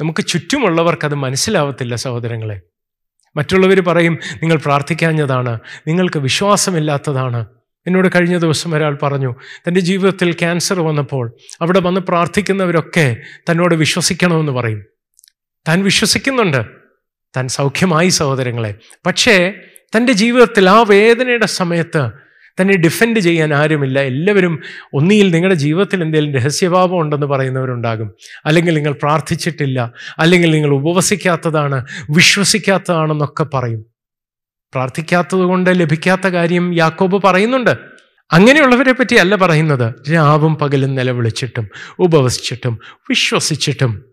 നമുക്ക് 0.00 0.26
ചുറ്റുമുള്ളവർക്ക് 0.26 1.04
അത് 1.04 1.14
മനസ്സിലാവത്തില്ല 1.14 1.94
സഹോദരങ്ങളെ. 1.94 2.60
മറ്റുള്ളവർ 3.36 3.80
പറയും 3.80 4.18
നിങ്ങൾ 4.34 4.56
പ്രാർത്ഥിക്കാഞ്ഞതാണ് 4.56 5.58
നിങ്ങൾക്ക് 5.86 6.18
വിശ്വാസമില്ലാത്തതാണ് 6.18 7.46
എന്നോട് 7.86 8.08
കഴിഞ്ഞ 8.08 8.38
ദിവസം 8.38 8.74
ഒരാൾ 8.74 8.98
പറഞ്ഞു 9.02 9.34
തന്റെ 9.68 9.80
ജീവിതത്തിൽ 9.80 10.32
ക്യാൻസർ 10.32 10.80
വന്നപ്പോൾ 10.80 11.36
അവിടെ 11.60 11.80
വന്ന് 11.80 12.00
പ്രാർത്ഥിക്കുന്നവരൊക്കെ 12.00 13.16
തന്നോട് 13.50 13.74
വിശ്വസിക്കണമെന്ന് 13.74 14.52
പറയും. 14.52 14.84
താൻ 15.68 15.82
വിശ്വസിക്കുന്നുണ്ട്. 15.82 16.64
താൻ 17.36 17.48
സൗഖ്യമായി 17.48 18.08
സഹോദരങ്ങളെ. 18.08 18.74
പക്ഷേ 19.06 19.54
തന്റെ 19.96 20.12
ജീവിതത്തിൽ 20.12 20.68
ആ 20.68 20.82
വേദനയുടെ 20.82 21.46
സമയത്ത് 21.46 22.10
തന്നെ 22.60 22.76
ഡിഫെൻഡ് 22.76 23.20
ചെയ്യാൻ 23.20 23.54
ആരുമില്ല. 23.54 24.00
എല്ലാവരും 24.00 24.62
ഒന്നിയിൽ 24.94 25.30
നിങ്ങളുടെ 25.30 25.54
ജീവിതത്തിൽ 25.54 26.02
എന്തെങ്കിലും 26.02 26.34
രഹസ്യഭാവം 26.34 27.00
ഉണ്ടെന്ന് 27.00 27.26
പറയുന്നവരുണ്ടാകും. 27.26 28.14
അല്ലെങ്കിൽ 28.46 28.74
നിങ്ങൾ 28.74 28.92
പ്രാർത്ഥിച്ചിട്ടില്ല. 28.92 29.92
അല്ലെങ്കിൽ 30.18 30.50
നിങ്ങൾ 30.50 30.70
ഉപവസിക്കാത്തതാണ് 30.70 31.84
വിശ്വസിക്കാത്തതാണെന്നൊക്കെ 32.10 33.44
പറയും. 33.44 33.89
പ്രാർത്ഥിക്കാത്തത് 34.74 35.40
കൊണ്ട് 35.40 35.80
ലഭിക്കാത്ത 35.80 36.26
കാര്യം 36.26 36.74
യാക്കോബ് 36.74 37.22
പറയുന്നുണ്ട്. 37.24 37.76
അങ്ങനെയുള്ളവരെ 38.32 38.92
പറ്റി 38.92 39.14
അല്ല 39.14 39.36
പറയുന്നത്. 39.36 39.94
രാവും 40.12 40.54
പകലും 40.54 40.94
നിലവിളിച്ചിട്ടും 40.94 41.68
ഉപവസിച്ചിട്ടും 41.98 42.78
വിശ്വസിച്ചിട്ടും. 43.08 44.04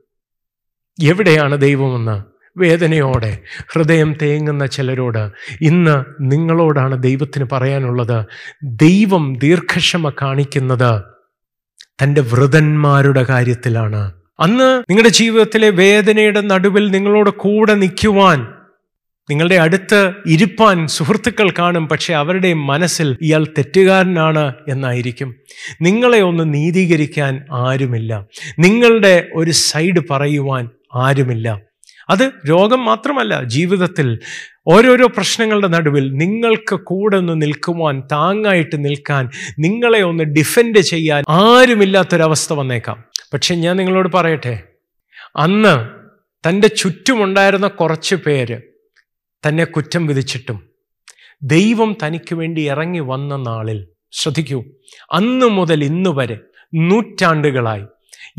എവിടെയാണ് 1.04 1.62
ദൈവമെന്ന്? 1.62 2.24
വേദനയോടെ 2.60 3.40
ഹൃദയം 3.74 4.16
തേങ്ങുന്ന 4.22 4.66
ചിലരോട് 4.66 5.32
ഇന്ന് 5.62 6.04
നിങ്ങളോടാണ് 6.22 7.04
ദൈവത്തിന് 7.04 7.46
പറയാനുള്ളത്. 7.52 8.26
ദൈവം 8.64 9.40
ദീർഘക്ഷമ 9.40 10.10
കാണിക്കുന്നത് 10.10 11.04
തന്റെ 12.04 12.22
വൃതന്മാരുടെ 12.22 13.24
കാര്യത്തിലാണ്. 13.24 14.14
അന്ന് 14.40 14.84
നിങ്ങളുടെ 14.90 15.10
ജീവിതത്തിലെ 15.10 15.70
വേദനയുടെ 15.70 16.42
നടുവിൽ 16.42 16.92
നിങ്ങളോട് 16.92 17.30
കൂടെ 17.30 17.74
നിൽക്കുവാൻ 17.74 18.57
നിങ്ങളുടെ 19.30 19.56
അടുത്ത് 19.56 20.12
ഇരുപ്പാൻ 20.28 20.88
സുഹൃത്തുക്കൾ 20.88 21.50
കാണും 21.60 21.88
പക്ഷെ 21.88 22.14
അവരുടെ 22.14 22.54
മനസ്സിൽ 22.54 23.18
ഇയാൾ 23.22 23.46
തെറ്റുകാരനാണ് 23.46 24.54
എന്നായിരിക്കും. 24.70 25.36
നിങ്ങളെ 25.82 26.22
ഒന്ന് 26.22 26.54
നീതീകരിക്കാൻ 26.54 27.46
ആരുമില്ല. 27.52 28.26
നിങ്ങളുടെ 28.60 29.28
ഒരു 29.36 29.52
സൈഡ് 29.52 30.02
പറയുവാൻ 30.12 30.70
ആരുമില്ല. 30.96 31.62
അത് 32.10 32.32
രോഗം 32.50 32.86
മാത്രമല്ല 32.86 33.44
ജീവിതത്തിൽ 33.44 34.20
ഓരോരോ 34.68 35.08
പ്രശ്നങ്ങളുടെ 35.08 35.68
നടുവിൽ 35.68 36.14
നിങ്ങൾക്ക് 36.14 36.76
കൂടെ 36.76 37.18
ഒന്ന് 37.18 37.42
നിൽക്കുവാൻ 37.42 38.04
താങ്ങായിട്ട് 38.12 38.86
നിൽക്കാൻ 38.86 39.30
നിങ്ങളെ 39.60 40.02
ഒന്ന് 40.02 40.24
ഡിഫെൻഡ് 40.24 40.80
ചെയ്യാൻ 40.80 41.24
ആരുമില്ലാത്തൊരവസ്ഥ 41.30 42.54
വന്നേക്കാം. 42.54 43.04
പക്ഷെ 43.34 43.56
ഞാൻ 43.56 43.76
നിങ്ങളോട് 43.78 44.10
പറയട്ടെ 44.14 44.64
അന്ന് 45.36 45.76
തന്റെ 46.50 46.68
ചുറ്റുമുണ്ടായിരുന്ന 46.68 47.68
കുറച്ച് 47.68 48.16
പേര് 48.16 48.58
തന്നെ 49.44 49.66
കുറ്റം 49.66 50.08
വിധിച്ചിട്ടും 50.08 50.58
ദൈവം 51.44 51.96
തനിക്ക് 52.04 52.36
വേണ്ടി 52.36 52.62
ഇറങ്ങി 52.62 53.00
വന്ന 53.00 53.36
നാളിൽ 53.36 53.80
ശ്രദ്ധിക്കൂ 54.12 54.60
അന്ന് 55.12 55.46
മുതൽ 55.46 55.84
ഇന്ന് 55.84 56.10
വരെ 56.10 56.38
നൂറ്റാണ്ടുകളായി 56.74 57.86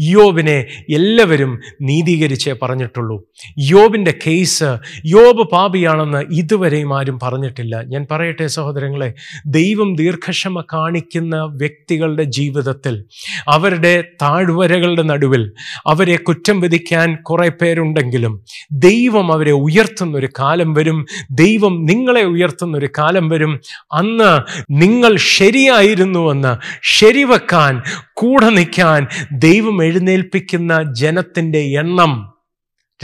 യോബിനെ 0.00 0.66
എല്ലാവരും 0.94 1.60
നീതീകരിച്ചേ 1.82 2.54
പറഞ്ഞിട്ടുള്ളൂ. 2.62 3.24
യോബിന്റെ 3.58 4.14
കേസ് 4.26 4.64
യോബ് 5.06 5.50
പാപിയാണെന്ന് 5.50 6.24
ഇതുവരെയും 6.32 6.98
ആരും 6.98 7.18
പറഞ്ഞിട്ടില്ല. 7.22 7.82
ഞാൻ 7.82 8.06
പറയട്ടെ 8.10 8.46
സഹോദരങ്ങളെ 8.46 9.14
ദൈവം 9.46 9.94
ദീർഘക്ഷമ 9.94 10.64
കാണിക്കുന്ന 10.72 11.36
വ്യക്തികളുടെ 11.36 12.22
ജീവിതത്തിൽ 12.22 13.04
അവരുടെ 13.48 14.04
താഴ്വരകളുടെ 14.22 15.02
നടുവിൽ 15.02 15.52
അവരെ 15.86 16.16
കുറ്റം 16.16 16.60
വിധിക്കാൻ 16.60 17.16
കുറേ 17.22 17.48
പേരുണ്ടെങ്കിലും 17.48 18.44
ദൈവം 18.72 19.32
അവരെ 19.32 19.52
ഉയർത്തുന്നൊരു 19.52 20.28
കാലം 20.38 20.74
വരും. 20.74 21.06
ദൈവം 21.30 21.84
നിങ്ങളെ 21.84 22.22
ഉയർത്തുന്നൊരു 22.22 22.88
കാലം 22.98 23.28
വരും. 23.28 23.60
അന്ന് 23.92 24.30
നിങ്ങൾ 24.70 25.16
ശരിയായിരുന്നുവെന്ന് 25.16 26.56
ശരിവെക്കാൻ 26.82 27.82
കൂടെ 28.18 28.50
നിൽക്കാൻ 28.50 29.06
ദൈവം 29.32 29.84
എഴുന്നേൽപ്പിക്കുന്ന 29.84 30.94
ജനത്തിന്റെ 30.94 31.58
എണ്ണം 31.58 32.32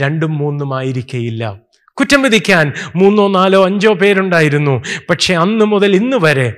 രണ്ടും 0.01 0.37
മൂന്നും 0.37 0.77
ആയിരിക്കയില്ല. 0.77 1.59
കുറ്റം 1.93 2.21
വിധിക്കാൻ 2.21 2.73
മൂന്നോ 2.95 3.27
നാലോ 3.27 3.65
അഞ്ചോ 3.65 3.93
പേരുണ്ടായിരുന്നു. 3.93 4.83
പക്ഷെ 5.09 5.33
അന്ന് 5.33 5.65
മുതൽ 5.65 5.95
ഇന്ന് 5.95 6.17
വരെ 6.21 6.53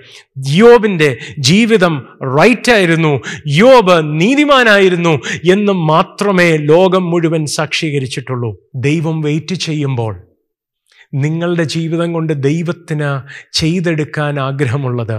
യോബിന്റെ 0.49 1.17
ജീവിതം 1.39 2.07
റൈറ്റായിരുന്നു. 2.23 3.21
യോബ് 3.47 4.21
നീതിമാനായിരുന്നു 4.21 5.21
എന്ന് 5.51 5.71
മാത്രമേ 5.71 6.55
ലോകം 6.55 7.11
മുഴുവൻ 7.11 7.45
സാക്ഷീകരിച്ചിട്ടുള്ളൂ. 7.45 8.57
ദൈവം 8.75 9.21
വെയിറ്റ് 9.21 9.55
ചെയ്യുമ്പോൾ 9.55 10.26
നിങ്ങളുടെ 11.23 11.63
ജീവിതം 11.63 12.13
കൊണ്ട് 12.13 12.43
ദൈവത്തിന് 12.43 13.09
ചെയ്തെടുക്കാൻ 13.53 14.39
ആഗ്രഹമുള്ളത് 14.39 15.17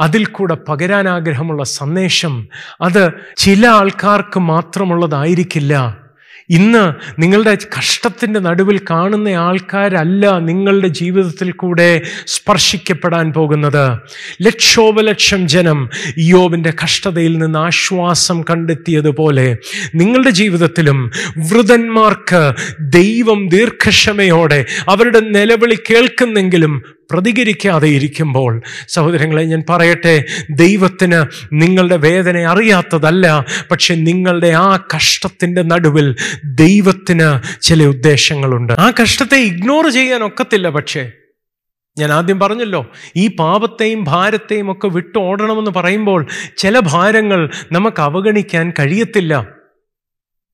അതിൽ 0.00 0.26
കൂടെ 0.26 0.56
പകരാൻ 0.68 1.08
ആഗ്രഹമുള്ള 1.08 1.62
സന്ദേശം 1.62 2.48
അത് 2.80 3.10
ചില 3.36 3.66
ആൾക്കാർക്ക് 3.66 4.40
മാത്രമുള്ളതായിരിക്കില്ല. 4.40 5.74
ഇന്ന് 6.50 6.92
നിങ്ങളുടെ 7.20 7.58
കഷ്ടത്തിന്റെ 7.78 8.40
നടുവിൽ 8.40 8.80
കാണുന്ന 8.90 9.28
ആൾക്കാരല്ല 9.28 10.38
നിങ്ങളുടെ 10.38 10.88
ജീവിതത്തിൽ 10.88 11.52
കൂടെ 11.52 12.02
സ്പർശിക്കപ്പെടാൻ 12.26 13.32
പോകുന്നത്. 13.32 13.98
ലക്ഷോപലക്ഷം 14.42 15.48
ജനം 15.48 15.88
യോബിന്റെ 16.18 16.72
കഷ്ടതയിൽ 16.84 17.38
നിന്ന് 17.38 17.58
ആശ്വാസം 17.58 18.42
കണ്ടെത്തിയതുപോലെ 18.42 19.56
നിങ്ങളുടെ 19.94 20.30
ജീവിതത്തിലും 20.30 21.10
വൃതന്മാർക്ക് 21.38 22.52
ദൈവം 22.80 23.48
ദീർഘക്ഷമയോടെ 23.48 24.64
അവരുടെ 24.88 25.20
നിലവിളി 25.20 25.78
കേൾക്കുന്നെങ്കിലും 25.90 26.97
പ്രതികരിക്കാതെ 27.10 27.88
ഇരിക്കുമ്പോൾ 27.88 28.62
സഹോദരങ്ങളെ 28.88 29.44
ഞാൻ 29.44 29.62
പറയട്ടെ 29.68 30.24
ദൈവത്തിന് 30.50 31.24
നിങ്ങളുടെ 31.52 31.96
വേദന 31.96 32.38
അറിയാത്തതല്ല 32.38 33.44
പക്ഷെ 33.70 33.94
നിങ്ങളുടെ 33.94 34.46
ആ 34.46 34.78
കഷ്ടത്തിന്റെ 34.96 35.62
നടുവിൽ 35.62 36.16
ദൈവത്തിന് 36.44 37.40
ചില 37.60 37.84
ഉദ്ദേശങ്ങളുണ്ട്. 37.84 38.72
ആ 38.72 38.92
കഷ്ടത്തെ 39.02 39.36
ഇഗ്നോർ 39.36 39.88
ചെയ്യാൻ 39.88 40.24
ഒക്കത്തില്ല 40.24 40.70
പക്ഷേ. 40.70 41.10
ഞാൻ 41.98 42.12
ആദ്യം 42.12 42.40
പറഞ്ഞല്ലോ 42.40 42.90
ഈ 43.16 43.26
പാപത്തെയും 43.26 44.04
ഭാരത്തെയും 44.04 44.72
ഒക്കെ 44.72 44.88
വിട്ടു 44.88 45.18
ഓടണമെന്ന് 45.18 45.70
പറയുമ്പോൾ 45.70 46.26
ചില 46.56 46.78
ഭാരങ്ങൾ 46.78 47.50
നമുക്ക് 47.72 48.02
അവഗണിക്കാൻ 48.02 48.72
കഴിയത്തില്ല. 48.78 49.48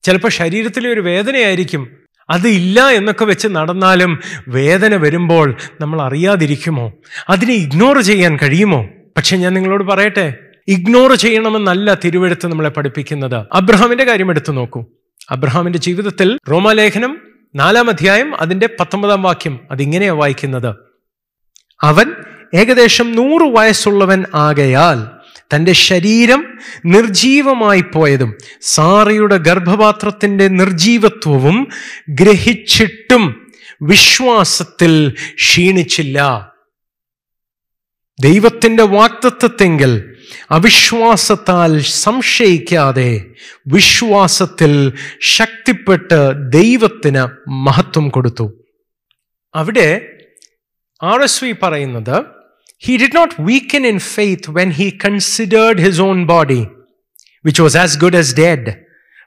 ചിലപ്പോൾ 0.03 0.27
ശരീരത്തിലെ 0.27 0.89
ഒരു 0.89 1.01
വേദനയായിരിക്കും. 1.01 2.04
അത് 2.29 2.47
ഇല്ല 2.47 2.87
എന്നൊക്കെ 2.87 3.25
വെച്ച് 3.25 3.47
നടന്നാലും 3.47 4.19
വേദന 4.47 4.95
വരുമ്പോൾ 4.95 5.57
നമ്മൾ 5.81 6.01
അറിയാതിരിക്കുമോ? 6.01 6.91
അതിനെ 7.29 7.53
ഇഗ്നോർ 7.53 8.01
ചെയ്യാൻ 8.01 8.37
കഴിയുമോ? 8.41 8.85
പക്ഷെ 9.17 9.37
ഞാൻ 9.37 9.53
നിങ്ങളോട് 9.53 9.83
പറയട്ടെ 9.83 10.33
ഇഗ്നോർ 10.67 11.13
ചെയ്യണമെന്നല്ല 11.13 11.93
തിരുവെടുത്ത് 11.93 12.47
നമ്മളെ 12.47 12.69
പഠിപ്പിക്കുന്നത്. 12.69 13.45
അബ്രഹാമിന്റെ 13.53 14.03
കാര്യം 14.03 14.29
എടുത്തു 14.29 14.51
നോക്കൂ. 14.51 14.85
അബ്രഹാമിന്റെ 15.31 15.79
ജീവിതത്തിൽ 15.79 16.39
റോമാലേഖനം 16.51 17.17
നാലാം 17.55 17.89
അധ്യായം 17.89 18.41
അതിന്റെ 18.41 18.69
പത്തൊമ്പതാം 18.79 19.23
വാക്യം 19.23 19.59
അതിങ്ങനെയാണ് 19.71 20.19
വായിക്കുന്നത്. 20.19 20.75
അവൻ 21.81 22.11
ഏകദേശം 22.55 23.11
നൂറ് 23.11 23.41
വയസ്സുള്ളവൻ 23.41 24.25
ആകയാൽ 24.33 25.14
തന്റെ 25.53 25.71
ശരീരം 25.71 26.57
നിർജീവമായി 26.85 27.81
പോയതും 27.81 28.37
സാറയുടെ 28.61 29.37
ഗർഭപാത്രത്തിന്റെ 29.37 30.47
നിർജീവത്വവും 30.47 31.67
ഗ്രഹിച്ചിട്ടും 32.09 33.51
വിശ്വാസത്തിൽ 33.81 35.13
ക്ഷീണിച്ചില്ല. 35.35 36.51
ദൈവത്തിന്റെ 38.21 38.83
വാക്തത്വത്തെങ്കിൽ 38.83 40.15
അവിശ്വാസത്താൽ 40.51 41.79
സംശയിക്കാതെ 41.79 43.25
വിശ്വാസത്തിൽ 43.67 44.93
ശക്തിപ്പെട്ട് 45.21 46.49
ദൈവത്തിന് 46.49 47.49
മഹത്വം 47.49 48.09
കൊടുത്തു. 48.09 48.63
അവിടെ 49.55 50.11
ആർ 51.03 51.21
എസ് 51.21 51.43
വി 51.43 51.55
പറയുന്നത് 51.63 52.23
He 52.86 52.94
did 53.02 53.16
not 53.20 53.34
weaken 53.52 53.84
in 53.92 53.98
faith 54.14 54.52
when 54.60 54.70
he 54.80 54.88
considered 55.06 55.82
his 55.86 56.02
own 56.10 56.20
body 56.34 56.62
which 57.48 57.62
was 57.66 57.78
as 57.84 57.98
good 58.04 58.18
as 58.22 58.32
dead 58.44 58.70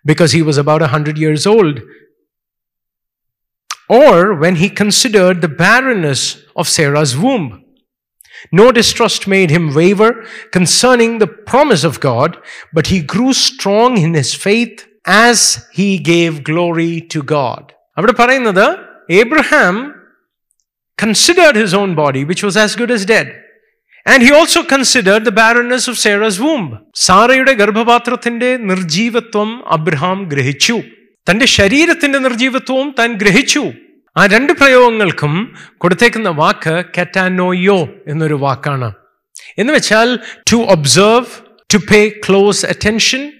because 0.06 0.34
he 0.34 0.42
was 0.42 0.58
about 0.58 0.82
a 0.82 0.88
hundred 0.88 1.18
years 1.18 1.46
old. 1.48 1.82
Or 3.90 4.34
when 4.36 4.58
he 4.58 4.70
considered 4.70 5.42
the 5.42 5.48
barrenness 5.48 6.44
of 6.56 6.68
Sarah's 6.68 7.18
womb. 7.18 7.64
No 8.52 8.72
distrust 8.72 9.28
made 9.28 9.52
him 9.52 9.74
waver 9.74 10.26
concerning 10.52 11.20
the 11.20 11.28
promise 11.28 11.84
of 11.86 12.00
God, 12.02 12.38
but 12.74 12.88
he 12.88 13.02
grew 13.02 13.32
strong 13.34 13.98
in 13.98 14.14
his 14.14 14.34
faith 14.34 14.86
as 15.06 15.66
he 15.72 15.98
gave 15.98 16.44
glory 16.44 16.94
to 17.14 17.22
God. 17.38 17.64
അവിടെ 17.98 18.14
പറയുന്നത് 18.22 18.66
Abraham 19.22 19.76
considered 20.98 21.56
his 21.64 21.74
own 21.80 21.92
body, 22.04 22.24
which 22.30 22.44
was 22.48 22.56
as 22.66 22.76
good 22.82 22.92
as 22.98 23.04
dead. 23.06 23.28
And 24.07 24.25
he 24.25 24.33
also 24.33 24.61
considered 24.61 25.25
the 25.25 25.29
barrenness 25.29 25.91
of 25.91 25.99
Sarah's 25.99 26.41
womb 26.41 26.79
സാറയുടെ 26.95 27.53
ഗർഭപാത്രത്തിന്റെ 27.53 28.57
നിർജീവത്വം 28.57 29.69
Abraham 29.69 30.25
ഗ്രഹിച്ചു. 30.25 30.81
തന്റെ 31.31 31.47
ശരീരത്തിന്റെ 31.47 32.19
നിർജീവത്വവും 32.19 32.95
താൻ 32.99 33.15
ഗ്രഹിച്ചു. 33.15 33.73
ആ 34.17 34.27
രണ്ട് 34.27 34.53
പ്രയോഗങ്ങൾക്കും 34.53 35.55
കൊടുത്തേക്കുന്ന 35.79 36.29
വാക്ക് 36.29 36.85
കെറ്റാനോയോ 36.99 37.89
എന്നൊരു 38.09 38.35
വാക്കാണ്. 38.35 38.93
എന്ന് 39.59 39.73
വെച്ചാൽ 39.73 40.19
to 40.53 40.57
observe 40.57 41.27
to 41.75 41.79
pay 41.79 42.09
close 42.09 42.67
attention 42.67 43.33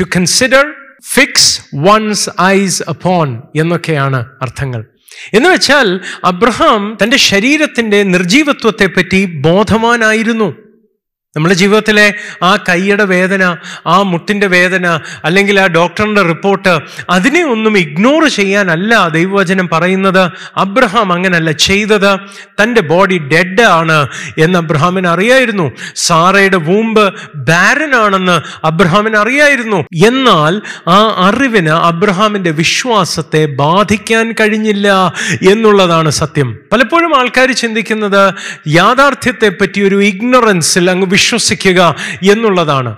to 0.00 0.04
consider 0.04 0.74
fix 1.08 1.60
one's 1.76 2.30
eyes 2.40 2.82
upon 2.88 3.42
എന്നൊക്കെയാണ് 3.56 4.26
അർത്ഥങ്ങൾ. 4.42 4.89
എന്ന് 5.34 5.48
വെച്ചാൽ 5.48 6.00
അബ്രഹാം 6.24 6.98
തന്റെ 7.02 7.16
ശരീരത്തിന്റെ 7.16 8.02
നിർജീവത്വത്തെപ്പറ്റി 8.02 9.24
ബോധവാനായിരുന്നു. 9.40 10.69
നമ്മുടെ 11.36 11.54
ജീവിതത്തിലെ 11.54 12.14
ആ 12.42 12.56
കൈയുടെ 12.56 13.04
വേദന 13.04 13.56
ആ 13.86 14.02
മുട്ടിന്റെ 14.02 14.46
വേദന 14.46 15.00
അല്ലെങ്കിൽ 15.24 15.60
ആ 15.60 15.66
ഡോക്ടറിന്റെ 15.66 16.22
റിപ്പോർട്ട് 16.22 16.78
അതിനെ 17.10 17.44
ഒന്നും 17.44 17.78
ഇഗ്നോർ 17.78 18.28
ചെയ്യാനല്ല 18.28 19.08
ദൈവവചനം 19.08 19.68
പറയുന്നത്. 19.72 20.30
അബ്രഹാം 20.56 21.12
അങ്ങനല്ല 21.12 21.50
ചെയ്തത്. 21.50 22.16
തന്റെ 22.62 22.80
ബോഡി 22.80 23.18
ഡെഡ് 23.18 23.62
ആണ് 23.62 24.08
എന്ന് 24.38 24.58
അബ്രഹാമിന് 24.58 25.06
അറിയായിരുന്നു. 25.06 25.72
സാറയുടെ 25.96 26.56
വൂമ്പ് 26.56 27.14
ബാരൻ 27.36 27.94
ആണെന്ന് 27.94 28.66
അബ്രഹാമിന് 28.66 29.16
അറിയായിരുന്നു. 29.16 29.76
എന്നാൽ 30.06 30.62
ആ 30.88 31.28
അറിവിന് 31.28 31.70
അബ്രഹാമിന്റെ 31.70 32.50
വിശ്വാസത്തെ 32.50 33.46
ബാധിക്കാൻ 33.46 34.34
കഴിഞ്ഞില്ല 34.40 35.12
എന്നുള്ളതാണ് 35.50 36.10
സത്യം. 36.10 36.58
പലപ്പോഴും 36.72 37.18
ആൾക്കാർ 37.18 37.52
ചിന്തിക്കുന്നത് 37.52 38.34
യാഥാർത്ഥ്യത്തെ 38.68 39.48
പറ്റി 39.48 39.80
ഒരു 39.80 40.02
ഇഗ്നറൻസിൽ 40.02 40.90
അങ്ങ് 40.90 41.06
വിശ്വസിക്കുക 41.20 41.80
എന്നുള്ളതാണ്. 42.32 42.96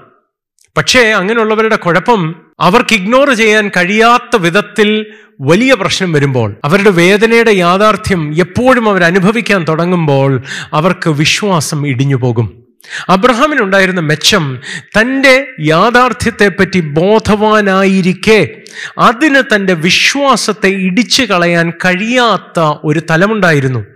പക്ഷേ 0.77 1.03
അങ്ങനെയുള്ളവരുടെ 1.11 1.77
കുഴപ്പം 1.77 2.21
അവർക്ക് 2.61 2.95
ഇഗ്നോർ 2.95 3.31
ചെയ്യാൻ 3.31 3.69
കഴിയാത്ത 3.69 4.37
വിധത്തിൽ 4.37 5.07
വലിയ 5.41 5.75
പ്രശ്നം 5.75 6.13
വരുമ്പോൾ 6.13 6.57
അവരുടെ 6.65 6.91
വേദനയുടെ 6.91 7.51
യാഥാർത്ഥ്യം 7.51 8.23
എപ്പോഴും 8.39 8.89
അവർ 8.89 9.05
അനുഭവിക്കാൻ 9.05 9.65
തുടങ്ങുമ്പോൾ 9.69 10.43
അവർക്ക് 10.73 11.11
വിശ്വാസം 11.11 11.87
ഇടിഞ്ഞു 11.87 12.17
പോകും. 12.17 12.49
അബ്രഹാമിനുണ്ടായിരുന്ന 13.09 14.01
മെച്ചം 14.01 14.45
തന്റെ 14.99 15.35
യാഥാർത്ഥ്യത്തെപ്പറ്റി 15.61 16.81
ബോധവാനായിരിക്കെ 16.81 18.41
അതിന് 18.99 19.43
തന്റെ 19.55 19.75
വിശ്വാസത്തെ 19.75 20.71
ഇടിച്ചു 20.89 21.23
കളയാൻ 21.23 21.71
കഴിയാത്ത 21.85 22.61
ഒരു 22.85 23.03
തലമുണ്ടായിരുന്നു. 23.11 23.92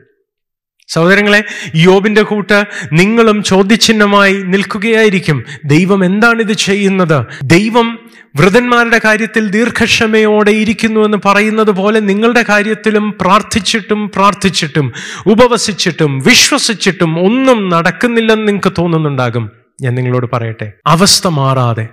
സഹോദരങ്ങളെ 0.88 1.44
യോബിന്റെ 1.74 2.22
കൂട്ട് 2.22 2.64
നിങ്ങളും 2.92 3.42
ചോദ്യചിഹ്നമായി 3.42 4.42
നിൽക്കുകയായിരിക്കും. 4.42 5.44
ദൈവം 5.64 6.04
എന്താണ് 6.04 6.40
ഇത് 6.40 6.52
ചെയ്യുന്നത്? 6.52 7.26
ദൈവം 7.44 8.10
വൃതന്മാരുടെ 8.36 9.00
കാര്യത്തിൽ 9.04 9.48
ദീർഘക്ഷമയോടെ 9.48 10.50
ഇരിക്കുന്നു 10.50 11.00
എന്ന് 11.00 11.18
പറയുന്നത് 11.24 11.70
പോലെ 11.70 12.00
നിങ്ങളുടെ 12.00 12.44
കാര്യത്തിലും 12.48 13.14
പ്രാർത്ഥിച്ചിട്ടും 13.20 14.10
പ്രാർത്ഥിച്ചിട്ടും 14.14 14.92
ഉപവസിച്ചിട്ടും 15.26 16.18
വിശ്വസിച്ചിട്ടും 16.18 17.18
ഒന്നും 17.18 17.68
നടക്കുന്നില്ലെന്ന് 17.68 18.48
നിങ്ങൾക്ക് 18.48 18.72
തോന്നുന്നുണ്ടാകും. 18.78 19.50
ഞാൻ 19.82 19.94
നിങ്ങളോട് 19.94 20.26
പറയട്ടെ 20.32 20.72
അവസ്ഥ 20.86 21.26
മാറാതെ 21.26 21.88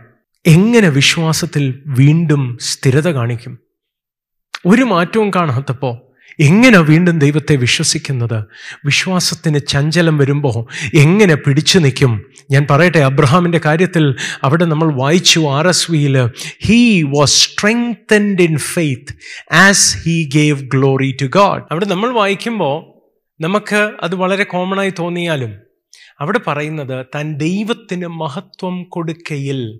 എങ്ങനെ 0.45 0.89
വിശ്വാസത്തിൽ 0.89 1.79
വീണ്ടും 1.87 2.57
സ്ഥിരത 2.61 3.09
കാണിക്കും? 3.09 3.59
ഒരു 4.65 4.83
മാറ്റവും 4.83 5.29
കാണാത്തപ്പോൾ 5.29 6.12
എങ്ങനെ 6.39 6.79
വീണ്ടും 6.79 7.19
ദൈവത്തെ 7.19 7.55
വിശ്വസിക്കുന്നത്? 7.55 8.43
വിശ്വാസത്തിന് 8.85 9.59
ചഞ്ചലം 9.67 10.17
വരുമ്പോൾ 10.17 10.89
എങ്ങനെ 10.97 11.35
പിടിച്ചു 11.35 11.79
നിൽക്കും? 11.79 12.25
ഞാൻ 12.51 12.67
പറയട്ടെ 12.71 12.97
അബ്രഹാമിന്റെ 12.97 13.61
കാര്യത്തിൽ 13.65 14.15
അവിടെ 14.43 14.65
നമ്മൾ 14.65 14.93
വായിച്ചു 14.93 15.39
ആർ 15.39 15.67
എസ് 15.67 15.91
വിയിൽ 15.91 16.29
he 16.65 17.01
was 17.01 17.33
strengthened 17.33 18.41
in 18.41 18.57
faith 18.57 19.15
as 19.53 19.97
he 19.97 20.29
gave 20.35 20.61
glory 20.63 21.17
to 21.21 21.25
God 21.25 21.61
അവിടെ 21.71 21.85
നമ്മൾ 21.85 22.11
വായിക്കുമ്പോൾ 22.13 22.93
നമുക്ക് 23.43 23.91
അത് 24.01 24.15
വളരെ 24.15 24.43
കോമണായി 24.43 24.93
തോന്നിയാലും 24.99 25.53
അവിടെ 26.19 26.39
പറയുന്നത് 26.47 27.05
തൻ 27.15 27.33
ദൈവത്തിന് 27.33 28.07
മഹത്വം 28.07 28.83
കൊടുക്കയിൽ 28.83 29.79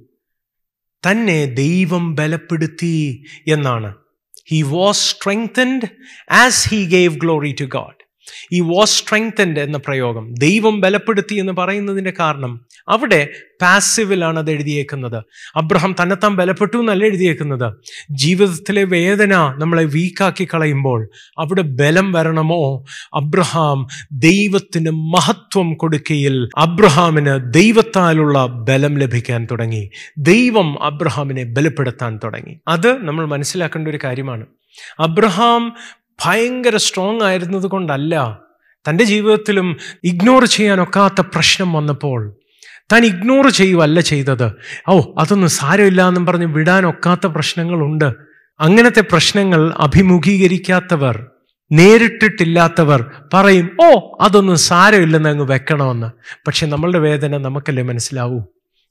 തന്നെ 1.09 1.45
ദൈവം 1.45 2.15
ബലപ്പെടുത്തി 2.15 3.23
എന്നാണ്. 3.47 3.93
He 4.43 4.63
was 4.63 4.97
strengthened 4.99 5.91
as 6.27 6.65
he 6.65 6.85
gave 6.85 7.19
glory 7.19 7.53
to 7.53 7.67
God. 7.67 8.02
ഈ 8.51 8.59
വാസ് 8.59 8.99
സ്ട്രെങ്തൻഡ് 8.99 9.59
എന്ന 9.59 9.77
പ്രയോഗം. 9.77 10.33
ദൈവം 10.33 10.81
ബലപ്പെടുത്തി 10.81 11.35
എന്ന് 11.35 11.53
പറയുന്നതിന്റെ 11.53 12.13
കാരണം 12.19 12.65
അവിടെ 12.87 13.29
പാസീവിലാണ് 13.61 14.39
അത് 14.39 14.51
എഴുതിയേക്കുന്നത്. 14.51 15.23
അബ്രഹാം 15.55 15.95
തന്നെത്താൻ 16.01 16.35
ബലപ്പെട്ടു 16.35 16.77
എന്നല്ല 16.77 17.03
എഴുതിയേക്കുന്നത്. 17.03 17.73
ജീവിതത്തിലെ 18.11 18.83
വേദന 18.83 19.35
നമ്മളെ 19.35 19.83
വീക്കാക്കി 19.83 20.47
കളയുമ്പോൾ 20.53 21.09
അവിടെ 21.37 21.61
ബലം 21.61 22.11
വരണമോ? 22.11 22.85
അബ്രഹാം 23.13 23.87
ദൈവത്തിന് 24.11 24.89
മഹത്വം 24.89 25.73
കൊടുക്കയിൽ 25.73 26.49
അബ്രഹാമിന് 26.57 27.53
ദൈവത്താലുള്ള 27.53 28.45
ബലം 28.45 28.97
ലഭിക്കാൻ 28.97 29.47
തുടങ്ങി. 29.51 29.89
ദൈവം 30.17 30.83
അബ്രഹാമിനെ 30.83 31.43
ബലപ്പെടുത്താൻ 31.43 32.19
തുടങ്ങി. 32.23 32.59
അത് 32.67 33.05
നമ്മൾ 33.05 33.25
മനസ്സിലാക്കേണ്ട 33.25 33.87
ഒരു 33.87 33.99
കാര്യമാണ്. 34.03 34.45
അബ്രഹാം 34.99 35.75
ഭയങ്കര 36.25 36.77
സ്ട്രോങ് 36.77 37.21
ആയിരുന്നത് 37.21 37.67
കൊണ്ടല്ല. 37.67 38.39
തന്റെ 38.89 39.03
ജീവിതത്തിലും 39.03 39.77
ഇഗ്നോർ 40.03 40.45
ചെയ്യാനൊക്കാത്ത 40.45 41.21
പ്രശ്നം 41.21 41.73
വന്നപ്പോൾ 41.73 42.37
താൻ 42.93 43.05
ഇഗ്നോർ 43.05 43.49
ചെയ്യുവല്ല 43.49 43.99
ചെയ്തത്. 43.99 44.51
ഓ 44.87 45.01
അതൊന്നും 45.17 45.49
സാരമില്ല 45.49 46.07
എന്നും 46.07 46.25
പറഞ്ഞ് 46.25 46.45
വിടാനൊക്കാത്ത 46.45 47.27
പ്രശ്നങ്ങളുണ്ട്. 47.27 48.13
അങ്ങനത്തെ 48.59 49.01
പ്രശ്നങ്ങൾ 49.01 49.73
അഭിമുഖീകരിക്കാത്തവർ 49.79 51.25
നേരിട്ടിട്ടില്ലാത്തവർ 51.71 53.11
പറയും 53.33 53.77
ഓ 53.81 54.17
അതൊന്നും 54.21 54.57
സാരമില്ലെന്ന് 54.57 55.29
അങ്ങ് 55.29 55.43
വെക്കണമെന്ന്. 55.43 56.07
പക്ഷെ 56.47 56.65
നമ്മളുടെ 56.65 56.99
വേദന 56.99 57.37
നമുക്കല്ലേ 57.37 57.83
മനസ്സിലാവൂ. 57.83 58.41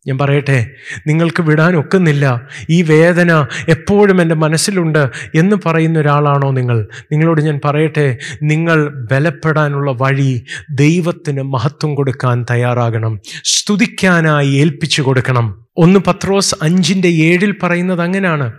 ഞാൻ 0.06 0.18
പറയട്ടെ 0.18 0.70
നിങ്ങൾക്ക് 1.06 1.42
വിടാൻ 1.42 1.76
ഒക്കുന്നില്ല. 1.76 2.40
ഈ 2.70 2.82
വേദന 2.82 3.46
എപ്പോഴും 3.68 4.22
എന്റെ 4.22 4.34
മനസ്സിലുണ്ട് 4.34 5.10
എന്ന് 5.34 5.56
പറയുന്ന 5.66 5.98
ഒരാളാണോ 5.98 6.50
നിങ്ങൾ? 6.50 6.88
നിങ്ങളോട് 7.12 7.40
ഞാൻ 7.40 7.60
പറയട്ടെ 7.64 8.18
നിങ്ങൾ 8.42 9.06
ബലപ്പെടാനുള്ള 9.12 9.92
വഴി 9.92 10.44
ദൈവത്തിന് 10.70 11.42
മഹത്വം 11.42 11.94
കൊടുക്കാൻ 11.94 12.46
തയ്യാറാകണം. 12.50 13.20
സ്തുതിക്കാനായി 13.44 14.48
ഏൽപ്പിച്ചു 14.48 15.02
കൊടുക്കണം. 15.02 15.66
ഒന്ന് 15.76 16.00
പത്രോസ് 16.06 16.54
അഞ്ചിന്റെ 16.62 17.08
ഏഴിൽ 17.08 17.54
പറയുന്നത് 17.62 18.02
അങ്ങനെയാണ്. 18.02 18.52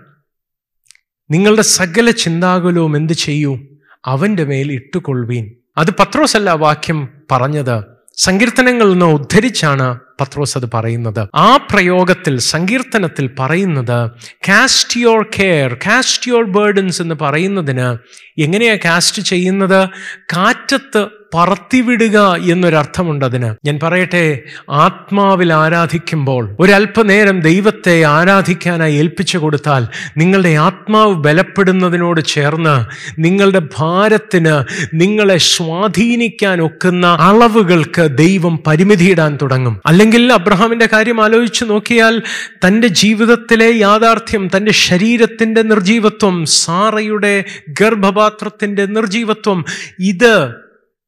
നിങ്ങളുടെ 1.32 1.62
സകല 1.62 2.12
ചിന്താകുലവും 2.12 2.98
എന്ത് 2.98 3.14
ചെയ്യൂ? 3.14 3.60
അവന്റെ 4.06 4.44
മേൽ 4.44 4.72
ഇട്ടുകൊള്ളുവീൻ. 4.72 5.52
അത് 5.78 5.92
പത്രോസല്ല 6.00 6.52
വാക്യം 6.52 7.10
പറഞ്ഞത്. 7.32 7.93
സങ്കീർത്തനങ്ങളിൽ 8.18 8.92
നിന്ന് 8.92 9.06
ഉദ്ധരിച്ചാണ് 9.06 10.00
പത്രോസ് 10.22 10.58
അത് 10.58 10.70
പറയുന്നത്. 10.74 11.28
ആ 11.36 11.58
പ്രയോഗത്തിൽ 11.58 12.40
സങ്കീർത്തനത്തിൽ 12.40 13.30
പറയുന്നത് 13.40 14.12
cast 14.34 15.00
your 15.00 15.26
care 15.40 15.74
cast 15.74 16.30
your 16.30 16.44
burdens 16.44 17.02
എന്ന് 17.02 17.16
പറയുന്നതിന് 17.22 17.98
എങ്ങനെയാണ് 18.42 18.80
കാസ്റ്റ് 18.86 19.22
ചെയ്യുന്നത്? 19.22 19.90
കാറ്റത്ത് 20.34 21.23
പറത്തിവിടുക 21.34 22.18
എന്നൊരർത്ഥമുണ്ട് 22.52 23.26
അതിന്. 23.26 23.56
ഞാൻ 23.66 23.80
പറയട്ടെ 23.84 24.40
ആത്മാവിൽ 24.70 25.54
ആരാധിക്കുമ്പോൾ 25.54 26.56
ഒരല്പനേരം 26.60 27.40
ദൈവത്തെ 27.42 28.04
ആരാധിക്കാനായി 28.04 28.96
ഏൽപ്പിച്ചു 28.96 29.38
കൊടുത്താൽ 29.38 29.88
നിങ്ങളുടെ 30.18 30.50
ആത്മാവ് 30.50 31.14
ബലപ്പെടുന്നതിനോട് 31.14 32.22
ചേർന്ന് 32.26 32.76
നിങ്ങളുടെ 33.20 33.62
ഭാരത്തിന് 33.78 34.56
നിങ്ങളെ 34.94 35.38
സ്വാധീനിക്കാൻ 35.38 36.62
ഒക്കുന്ന 36.62 37.08
അളവുകൾക്ക് 37.08 38.02
ദൈവം 38.18 38.60
പരിമിതിയിടാൻ 38.68 39.38
തുടങ്ങും. 39.42 39.82
അല്ലെങ്കിൽ 39.86 40.34
അബ്രഹാമിന്റെ 40.34 40.90
കാര്യം 40.94 41.24
ആലോചിച്ച് 41.24 41.66
നോക്കിയാൽ 41.66 42.22
തന്റെ 42.66 42.88
ജീവിതത്തിലെ 42.88 43.78
യാഥാർത്ഥ്യം 43.78 44.50
തന്റെ 44.58 44.72
ശരീരത്തിന്റെ 44.72 45.62
നിർജീവത്വം 45.62 46.46
സാറയുടെ 46.46 47.44
ഗർഭപാത്രത്തിന്റെ 47.82 48.86
നിർജീവത്വം 48.86 49.66
ഇത് 50.00 50.63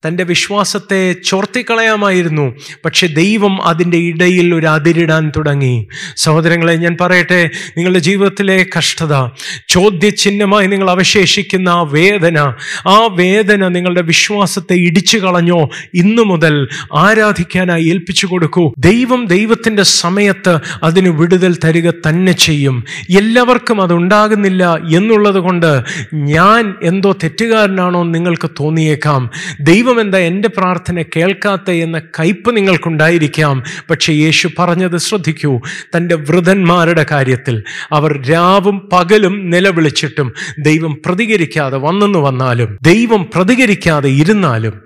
തന്റെ 0.07 0.23
വിശ്വാസത്തെ 0.23 1.15
ചോർത്തിക്കളയാമായിരുന്നു. 1.25 2.55
പക്ഷെ 2.85 3.07
ദൈവം 3.07 3.67
അതിന്റെ 3.67 3.97
ഇടയിൽ 3.97 4.55
ഒരു 4.55 4.67
അതിരിടാൻ 4.67 5.31
തുടങ്ങി. 5.37 5.87
സഹോദരങ്ങളെ 6.17 6.75
ഞാൻ 6.75 6.97
പറയട്ടെ 7.01 7.49
നിങ്ങളുടെ 7.77 7.99
ജീവിതത്തിലെ 7.99 8.65
കഷ്ടത 8.77 9.27
ചോദ്യചിഹ്നമായി 9.69 10.67
നിങ്ങൾ 10.67 10.89
അവശേഷിക്കുന്ന 10.89 11.69
ആ 11.69 11.81
വേദന 11.81 12.53
ആ 12.87 13.07
വേദന 13.11 13.67
നിങ്ങളുടെ 13.67 14.01
വിശ്വാസത്തെ 14.01 14.73
ഇടിച്ചു 14.73 15.17
കളഞ്ഞോ? 15.17 15.69
ഇന്നു 15.93 16.21
മുതൽ 16.21 16.67
ആരാധിക്കാനായി 16.95 17.83
ഏൽപ്പിച്ചു 17.83 18.27
കൊടുക്കൂ. 18.27 18.73
ദൈവം 18.77 19.25
ദൈവത്തിന്റെ 19.25 19.83
സമയത്ത് 19.83 20.59
അതിന് 20.83 21.09
വിടുതൽ 21.09 21.57
തരിക 21.63 21.91
തന്നെ 21.91 22.31
ചെയ്യും. 22.31 22.83
എല്ലാവർക്കും 23.17 23.81
അതുണ്ടാകുന്നില്ല 23.81 24.75
എന്നുള്ളത് 24.75 25.39
കൊണ്ട് 25.39 25.83
ഞാൻ 26.13 26.73
എന്തോ 26.83 27.11
തെറ്റുകാരനാണോ 27.11 28.03
നിങ്ങൾക്ക് 28.03 28.49
തോന്നിയേക്കാം. 28.59 29.29
ദൈവം 29.61 29.84
എന്താ 29.91 30.17
എന്റെ 30.17 30.47
പ്രാർത്ഥന 30.47 31.01
കേൾക്കാത്ത 31.01 31.71
എന്ന 31.71 31.99
കയ്പ് 31.99 32.57
നിങ്ങൾക്കുണ്ടായിരിക്കാം. 32.57 33.63
പക്ഷേ 33.89 34.13
യേശു 34.13 34.49
പറഞ്ഞത് 34.59 34.97
ശ്രദ്ധിക്കൂ 34.97 35.61
തന്റെ 35.97 36.15
വൃതന്മാരുടെ 36.15 37.05
കാര്യത്തിൽ 37.11 37.63
അവർ 37.91 38.25
രാവും 38.25 38.89
പകലും 38.93 39.49
നിലവിളിച്ചിട്ടും 39.49 40.33
ദൈവം 40.59 40.97
പ്രതികരിക്കാതെ 41.05 41.77
വന്നെന്ന് 41.77 42.19
വന്നാലും 42.19 42.77
ദൈവം 42.81 43.23
പ്രതികരിക്കാതെ 43.35 44.09
ഇരുന്നാലും 44.09 44.81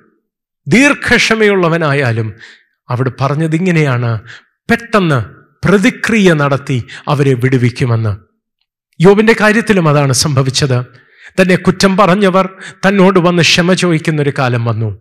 ദീർഘക്ഷമയുള്ളവനായാലും 0.68 2.34
അവിടെ 2.90 3.12
പറഞ്ഞത് 3.22 3.56
ഇങ്ങനെയാണ് 3.56 4.22
പെട്ടെന്ന് 4.72 5.40
പ്രതിക്രിയ 5.68 6.34
നടത്തി 6.34 6.84
അവരെ 7.08 7.34
വിടുവിക്കുമെന്ന്. 7.34 8.18
യോബിന്റെ 9.02 9.36
കാര്യത്തിലും 9.42 9.90
അതാണ് 9.90 10.14
സംഭവിച്ചത്. 10.14 11.09
തന്നെ 11.42 11.56
കുറ്റം 11.56 11.98
പറഞ്ഞവർ 11.98 12.50
തന്നോട് 12.88 13.20
വന്ന് 13.20 13.42
ക്ഷമ 13.42 13.74
ചോദിക്കുന്ന 13.74 14.22
ഒരു 14.22 14.34
കാലം 14.40 14.66
വന്നു. 14.66 15.00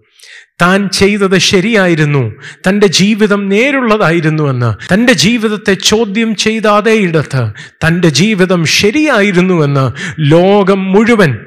താൻ 0.62 0.88
ചെയ്തത് 0.88 1.38
ശരിയായിരുന്നു. 1.38 2.32
തന്റെ 2.68 2.86
ജീവിതം 2.86 3.48
നേരുള്ളതായിരുന്നു 3.48 4.50
എന്ന്. 4.50 4.94
തന്റെ 4.94 5.12
ജീവിതത്തെ 5.12 5.74
ചോദ്യം 5.74 6.34
ചെയ്ത 6.34 6.66
അതേ 6.66 6.92
ഇടത്ത് 6.92 7.52
തന്റെ 7.86 8.08
ജീവിതം 8.08 8.66
ശരിയായിരുന്നുവെന്ന് 8.66 9.92
ലോകം 10.20 10.92
മുഴുവൻ 10.92 11.38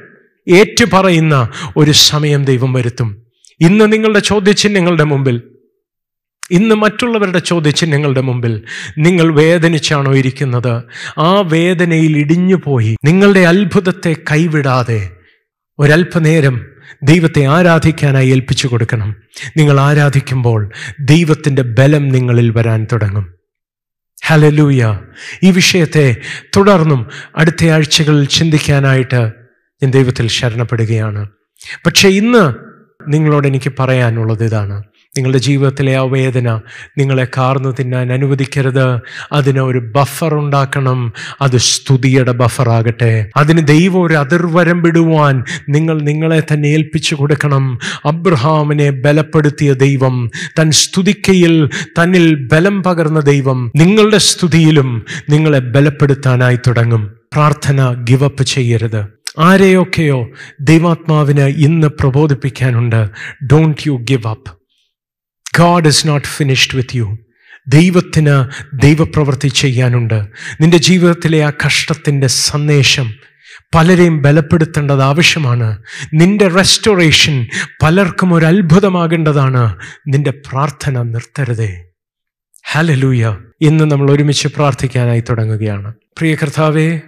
ഏറ്റുപറയുന്ന 0.48 1.50
ഒരു 1.78 1.92
സമയം 1.92 2.46
ദൈവം 2.46 2.74
വരുത്തും. 2.74 3.22
ഇന്ന് 3.60 3.94
നിങ്ങളുടെ 3.94 4.20
ചോദ്യചിഹ്നങ്ങളുടെ 4.20 5.04
മുമ്പിൽ 5.04 5.42
ഇന്ന് 6.52 6.76
മറ്റുള്ളവരുടെ 6.76 7.40
ചോദ്യചിഹ്നങ്ങളുടെ 7.40 8.22
മുമ്പിൽ 8.22 8.64
നിങ്ങൾ 8.98 9.36
വേദനിച്ചാണോ 9.36 10.16
ഇരിക്കുന്നത്? 10.16 10.84
ആ 11.18 11.42
വേദനയിൽ 11.42 12.18
ഇടിഞ്ഞു 12.18 12.62
പോയി. 12.64 12.96
നിങ്ങളുടെ 13.06 13.40
അത്ഭുതത്തെ 13.40 14.16
കൈവിടാതെ 14.32 15.12
ഒരല്പനേരം 15.80 16.68
ദൈവത്തെ 17.04 17.46
ആരാധിക്കാനായി 17.46 18.30
ഏൽപ്പിച്ചു 18.30 18.68
കൊടുക്കണം. 18.68 19.16
നിങ്ങൾ 19.58 19.80
ആരാധിക്കുമ്പോൾ 19.80 20.72
ദൈവത്തിന്റെ 21.00 21.62
ബലം 21.62 22.10
നിങ്ങളിൽ 22.10 22.50
വരാൻ 22.50 22.88
തുടങ്ങും. 22.92 23.34
ഹലലൂയ 24.26 25.00
ഈ 25.44 25.52
വിഷയത്തെ 25.52 26.16
തുടർന്നും 26.58 27.06
അടുത്ത 27.38 27.66
ആഴ്ചകളിൽ 27.66 28.26
ചിന്തിക്കാനായിട്ട് 28.26 29.32
ഞാൻ 29.84 29.92
ദൈവത്തിൽ 29.92 30.28
ശരണപ്പെടുകയാണ്. 30.28 31.30
പക്ഷേ 31.86 32.10
ഇന്ന് 32.10 32.54
നിങ്ങളോട് 33.08 33.48
എനിക്ക് 33.48 33.72
പറയാനുള്ളത് 33.80 34.44
ഇതാണ്. 34.44 34.84
നിങ്ങളുടെ 35.18 35.38
ജീവിതത്തിലെ 35.38 35.96
ആ 35.98 36.02
വേദന 36.02 36.60
നിങ്ങളെ 36.98 37.28
കാർന്നു 37.38 37.76
തിന്നാൻ 37.80 38.14
അനുവദിക്കരുത്. 38.14 39.00
അതിന് 39.32 39.60
ഒരു 39.60 39.80
ബഫർ 39.80 40.36
ഉണ്ടാക്കണം. 40.36 41.14
അത് 41.42 41.58
സ്തുതിയുടെ 41.58 42.32
ബഫറാകട്ടെ 42.32 43.30
അതിന് 43.38 43.68
ദൈവം 43.68 44.02
ഒരു 44.02 44.14
അതിർവരം 44.14 44.82
വിടുവാൻ 44.82 45.44
നിങ്ങൾ 45.70 46.02
നിങ്ങളെ 46.02 46.44
തന്നെ 46.54 46.68
ഏൽപ്പിച്ചു 46.68 47.16
കൊടുക്കണം. 47.16 47.80
അബ്രഹാമിനെ 48.06 48.90
ബലപ്പെടുത്തിയ 48.90 49.74
ദൈവം 49.74 50.32
തൻ 50.60 50.72
സ്തുതിക്കയിൽ 50.72 51.68
തന്നിൽ 51.68 52.48
ബലം 52.48 52.84
പകർന്ന 52.84 53.20
ദൈവം 53.20 53.72
നിങ്ങളുടെ 53.76 54.18
സ്തുതിയിലും 54.18 55.06
നിങ്ങളെ 55.30 55.60
ബലപ്പെടുത്താനായി 55.60 56.60
തുടങ്ങും. 56.68 57.04
പ്രാർത്ഥന 57.34 57.94
ഗിവപ്പ് 57.94 58.44
ചെയ്യരുത്. 58.44 59.06
ആരെയൊക്കെയോ 59.40 60.30
ദൈവാത്മാവിന് 60.62 61.46
ഇന്ന് 61.68 61.88
പ്രബോധിപ്പിക്കാനുണ്ട്. 61.88 63.10
Don't 63.52 63.88
you 63.88 63.94
give 63.94 64.28
up 64.28 64.61
God 65.60 65.88
is 65.88 66.08
not 66.08 66.28
finished 66.28 66.78
with 66.78 66.96
you 66.96 67.18
ദൈവത്തിന് 67.68 68.50
ദൈവപ്രവൃത്തി 68.82 69.48
ചെയ്യാനുണ്ട്. 69.48 70.28
നിന്റെ 70.62 70.78
ജീവിതത്തിലെ 70.78 71.44
ആ 71.46 71.52
കഷ്ടത്തിന്റെ 71.66 72.28
സന്ദേശം 72.28 73.14
പലരെയും 73.76 74.22
ബലപ്പെടുത്തേണ്ടത് 74.22 75.02
ആവശ്യമാണ്. 75.02 75.84
നിന്റെ 76.14 76.48
റെസ്റ്റോറേഷൻ 76.48 77.48
പലർക്കും 77.84 78.34
ഒരു 78.34 78.46
അത്ഭുതമാകേണ്ടതാണ്. 78.46 79.76
നിന്റെ 80.08 80.32
പ്രാർത്ഥന 80.32 81.02
നിർത്തരുതേ. 81.02 81.84
ഹലലൂയ 82.64 83.38
ഇന്ന് 83.62 83.92
നമ്മൾ 83.92 84.12
ഒരുമിച്ച് 84.12 84.48
പ്രാർത്ഥിക്കാനായി 84.48 85.20
തുടങ്ങുകയാണ്. 85.20 85.94
പ്രിയ 86.18 86.36
കർത്താവേ 86.36 87.00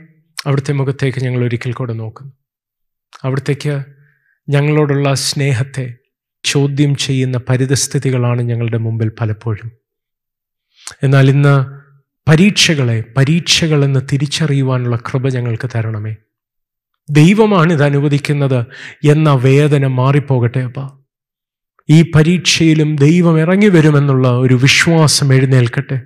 അവിടുത്തെ 0.45 0.73
മുഖത്തേക്ക് 0.73 1.23
ഞങ്ങൾ 1.23 1.43
ഒരിക്കൽ 1.43 1.73
കൂടെ 1.73 1.93
നോക്കുന്നു. 1.93 2.33
അവിടത്തേക്ക് 3.23 3.83
ഞങ്ങളോടുള്ള 4.49 5.13
സ്നേഹത്തെ 5.13 5.93
ചോദ്യം 6.45 6.95
ചെയ്യുന്ന 6.95 7.39
പരിതസ്ഥിതികളാണ് 7.49 8.41
ഞങ്ങളുടെ 8.41 8.77
മുമ്പിൽ 8.77 9.11
പലപ്പോഴും. 9.21 9.71
എന്നാൽ 11.03 11.29
ഇന്ന് 11.29 11.83
പരീക്ഷകളെ 12.29 13.03
പരീക്ഷകളെന്ന് 13.17 13.99
തിരിച്ചറിയുവാനുള്ള 14.13 14.95
കൃപ 14.95 15.27
ഞങ്ങൾക്ക് 15.27 15.69
തരണമേ. 15.75 16.15
ദൈവമാണ് 17.09 17.73
ഇത് 17.73 17.83
അനുവദിക്കുന്നത് 17.83 18.65
എന്ന 19.03 19.33
വേദന 19.33 19.87
മാറിപ്പോകട്ടെ 19.87 20.59
അപ്പ. 20.59 20.99
ഈ 21.89 22.11
പരീക്ഷയിലും 22.15 22.95
ദൈവം 22.95 23.39
ഇറങ്ങി 23.39 23.67
വരുമെന്നുള്ള 23.67 24.27
ഒരു 24.27 24.53
വിശ്വാസം 24.53 25.33
എഴുന്നേൽക്കട്ടെ. 25.33 26.01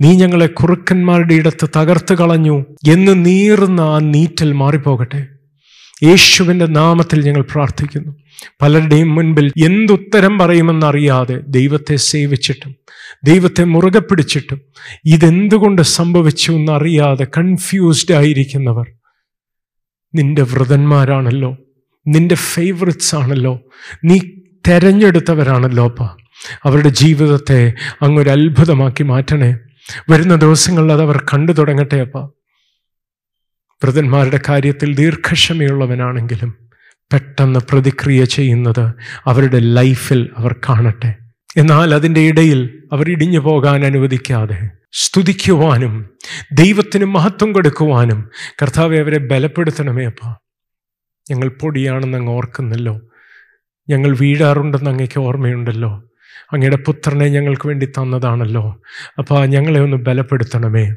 നീ 0.00 0.16
ഞങ്ങളെ 0.16 0.46
കുറുക്കന്മാരുടെ 0.46 1.34
ഇടത്ത് 1.34 1.68
തകർത്ത് 1.76 2.14
കളഞ്ഞു 2.14 2.64
എന്ന് 2.90 3.24
നീറുന്ന 3.26 3.80
ആ 3.80 3.98
നീറ്റൽ 3.98 4.52
മാറിപ്പോകട്ടെ. 4.52 5.28
യേശുവിന്റെ 6.02 6.66
നാമത്തിൽ 6.66 7.22
ഞങ്ങൾ 7.22 7.42
പ്രാർത്ഥിക്കുന്നു. 7.42 8.16
പലരുടെയും 8.62 9.14
മുൻപിൽ 9.14 9.52
എന്തുത്തരം 9.64 10.38
പറയുമെന്നറിയാതെ 10.38 11.40
ദൈവത്തെ 11.48 11.96
സേവിച്ചിട്ടും 11.96 12.74
ദൈവത്തെ 13.24 13.64
മുറുകെ 13.64 13.98
പിടിച്ചിട്ടും 13.98 14.60
ഇതെന്തുകൊണ്ട് 15.04 15.82
സംഭവിച്ചു 15.82 16.52
എന്നറിയാതെ 16.52 17.26
കൺഫ്യൂസ്ഡ് 17.38 18.14
ആയിരിക്കുന്നവർ. 18.14 18.86
നിന്റെ 20.14 20.42
വ്രതന്മാരാണല്ലോ 20.42 21.56
നിന്റെ 22.06 22.34
ഫേവറിറ്റ്സ് 22.34 23.14
ആണല്ലോ 23.14 23.60
നീ 24.04 24.18
തെരഞ്ഞെടുത്തവരാണല്ലോ 24.68 25.84
അപ്പ. 25.84 26.02
അവരുടെ 26.64 26.88
ജീവിതത്തെ 26.88 27.72
അങ്ങൊരു 28.02 28.30
അത്ഭുതമാക്കി 28.30 29.02
മാറ്റണേ. 29.02 29.56
വരുന്ന 30.10 30.34
ദിവസങ്ങളിൽ 30.34 30.92
അത് 30.92 31.02
അവർ 31.02 31.24
കണ്ടു 31.34 31.52
തുടങ്ങട്ടെ 31.52 31.96
അപ്പ. 31.96 32.39
വ്രതന്മാരുടെ 33.84 34.40
കാര്യത്തിൽ 34.48 34.94
ദീർഘക്ഷമയുള്ളവനാണെങ്കിലും 34.94 36.54
പെട്ടെന്ന് 37.12 37.60
പ്രതിക്രിയ 37.70 38.24
ചെയ്യുന്നത് 38.24 38.92
അവരുടെ 39.24 39.58
ലൈഫിൽ 39.58 40.30
അവർ 40.36 40.56
കാണട്ടെ. 40.68 41.14
എന്നാൽ 41.56 41.94
അതിന്റെ 41.94 42.20
ഇടയിൽ 42.20 42.82
അവർ 42.92 43.10
ഇടിഞ്ഞു 43.10 43.38
പോകാൻ 43.38 43.84
അനുവദിക്കാതെ 43.84 44.68
സ്തുതിക്കുവാനും 44.92 46.10
ദൈവത്തിന് 46.52 47.04
മഹത്വം 47.04 47.52
കൊടുക്കുവാനും 47.52 48.30
കർത്താവെ 48.62 48.98
അവരെ 48.98 49.18
ബലപ്പെടുത്തണമേ 49.18 50.04
അപ്പ. 50.04 50.34
ഞങ്ങൾ 51.30 51.48
പൊടിയാണെന്ന് 51.48 52.18
അങ്ങ് 52.18 52.32
ഓർക്കുന്നല്ലോ. 52.32 53.00
ഞങ്ങൾ 53.88 54.16
വീഴാറുണ്ടെന്ന് 54.16 54.90
അങ്ങേക്ക് 54.90 55.20
ഓർമ്മയുണ്ടല്ലോ. 55.20 56.04
അങ്ങയുടെ 56.52 56.76
പുത്രനെ 56.76 57.28
ഞങ്ങൾക്ക് 57.28 57.66
വേണ്ടി 57.66 57.86
തന്നതാണല്ലോ. 57.86 58.82
അപ്പോൾ 59.18 59.46
ഞങ്ങളെ 59.46 59.80
ഒന്ന് 59.80 59.96
ബലപ്പെടുത്തണമേ. 59.96 60.94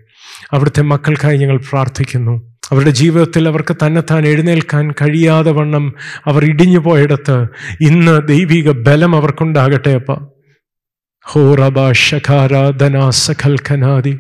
അവിടുത്തെ 0.52 0.82
മക്കൾക്കായി 0.82 1.38
ഞങ്ങൾ 1.38 1.58
പ്രാർത്ഥിക്കുന്നു. 1.58 2.53
അവരുടെ 2.64 2.92
ജീവിതത്തിൽ 2.92 3.48
അവർക്ക് 3.48 3.76
തന്നെത്താൻ 3.76 4.28
എഴുന്നേൽക്കാൻ 4.28 4.92
കഴിയാതെ 4.92 5.52
വണ്ണം 5.52 5.94
അവർ 6.26 6.46
ഇടിഞ്ഞു 6.46 6.80
പോയിടത്ത് 6.80 7.46
ഇന്ന് 7.82 8.28
ദൈവിക 8.28 8.82
ബലം 8.82 9.16
അവർക്കുണ്ടാകട്ടെ 9.16 9.94
അപ്പ. 9.94 10.12
ഹോറബാഷഖാരാധനാസഖൽഖനാദി 11.26 14.20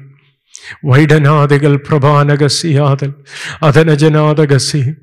വൈഡനാദികൾ 0.86 1.79
പ്രഭാനഗസിയാതൽ 1.88 3.13
അധനജനാദഗസി 3.62 4.93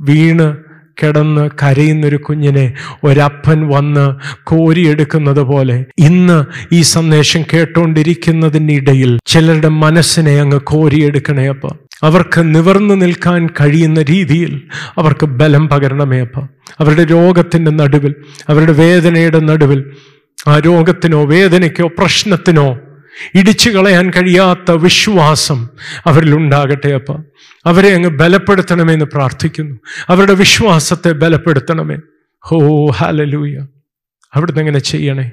വീണ് 0.00 0.67
കിടന്ന് 1.02 1.48
കരയുന്നൊരു 1.62 2.16
കുഞ്ഞിനെ 2.16 2.74
ഒരപ്പൻ 3.04 3.68
വന്ന് 3.68 4.06
കോരിയെടുക്കുന്നത് 4.44 5.40
പോലെ 5.42 5.84
ഇന്ന് 5.98 6.44
ഈ 6.72 6.82
സന്ദേശം 6.82 7.42
കേട്ടുകൊണ്ടിരിക്കുന്നതിനിടയിൽ 7.52 9.18
ചിലരുടെ 9.26 9.68
മനസ്സിനെ 9.68 10.40
അങ്ങ് 10.40 10.60
കോരിയെടുക്കണേ 10.60 11.48
അപ്പ. 11.48 11.66
അവർക്ക് 12.02 12.54
നിവർന്നു 12.54 12.94
നിൽക്കാൻ 12.94 13.46
കഴിയുന്ന 13.60 14.02
രീതിയിൽ 14.02 14.62
അവർക്ക് 14.98 15.26
ബലം 15.26 15.68
പകരണമേ 15.68 16.20
അപ്പ. 16.20 16.36
അവരുടെ 16.78 17.04
രോഗത്തിന്റെ 17.04 17.70
നടുവിൽ 17.70 18.14
അവരുടെ 18.48 18.72
വേദനയുടെ 18.72 19.38
നടുവിൽ 19.40 19.80
ആ 20.48 20.58
രോഗത്തിനോ 20.58 21.24
വേദനയ്ക്കോ 21.24 21.86
പ്രശ്നത്തിനോ 21.98 22.66
ഇടിച്ചു 23.34 23.70
കളയാൻ 23.70 24.10
കഴിയാത്ത 24.10 24.70
വിശ്വാസം 24.70 25.68
അവരിലുണ്ടാകട്ടെ 26.06 26.88
അപ്പ. 26.88 27.22
അവരെ 27.66 27.94
അങ്ങ് 27.94 28.10
ബലപ്പെടുത്തണമെന്ന് 28.10 29.04
പ്രാർത്ഥിക്കുന്നു. 29.04 29.76
അവരുടെ 30.08 30.34
വിശ്വാസത്തെ 30.34 31.12
ബലപ്പെടുത്തണമേ. 31.12 31.96
ഹോ 32.40 32.86
ഹാലലൂയ 32.90 33.66
അവിടുന്ന് 34.34 34.60
എങ്ങനെ 34.60 34.78
ചെയ്യണേ? 34.78 35.30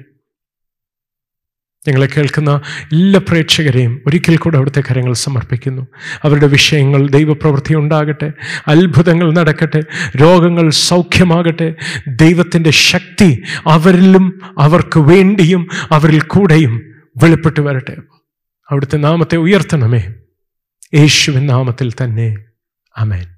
ഞങ്ങളെ 1.88 2.08
കേൾക്കുന്ന 2.16 2.60
എല്ലാ 2.92 3.20
പ്രേക്ഷകരെയും 3.28 4.02
ഒരിക്കൽ 4.06 4.36
കൂടെ 4.36 4.56
അവിടുത്തെ 4.56 4.80
കരങ്ങൾ 4.80 5.12
സമർപ്പിക്കുന്നു. 5.12 5.86
അവരുടെ 6.22 6.46
വിഷയങ്ങൾ 6.46 7.08
ദൈവപ്രവൃത്തി 7.08 7.74
ഉണ്ടാകട്ടെ 7.74 8.32
അത്ഭുതങ്ങൾ 8.68 9.34
നടക്കട്ടെ 9.34 9.80
രോഗങ്ങൾ 10.20 10.70
സൗഖ്യമാകട്ടെ 10.70 11.74
ദൈവത്തിന്റെ 12.08 12.70
ശക്തി 12.70 13.42
അവരിലും 13.66 14.40
അവർക്ക് 14.58 14.98
വേണ്ടിയും 14.98 15.68
അവരിൽ 15.90 16.20
കൂടെയും 16.20 16.95
വെളിപ്പെട്ട് 17.16 17.60
വരട്ടെ. 17.60 17.96
അവിടുത്തെ 18.70 18.96
നാമത്തെ 18.96 19.36
ഉയർത്തണമേ. 19.36 20.14
യേശുവിൻ 20.94 21.46
നാമത്തിൽ 21.46 21.92
തന്നെ. 21.92 22.44
അമേൻ 22.96 23.35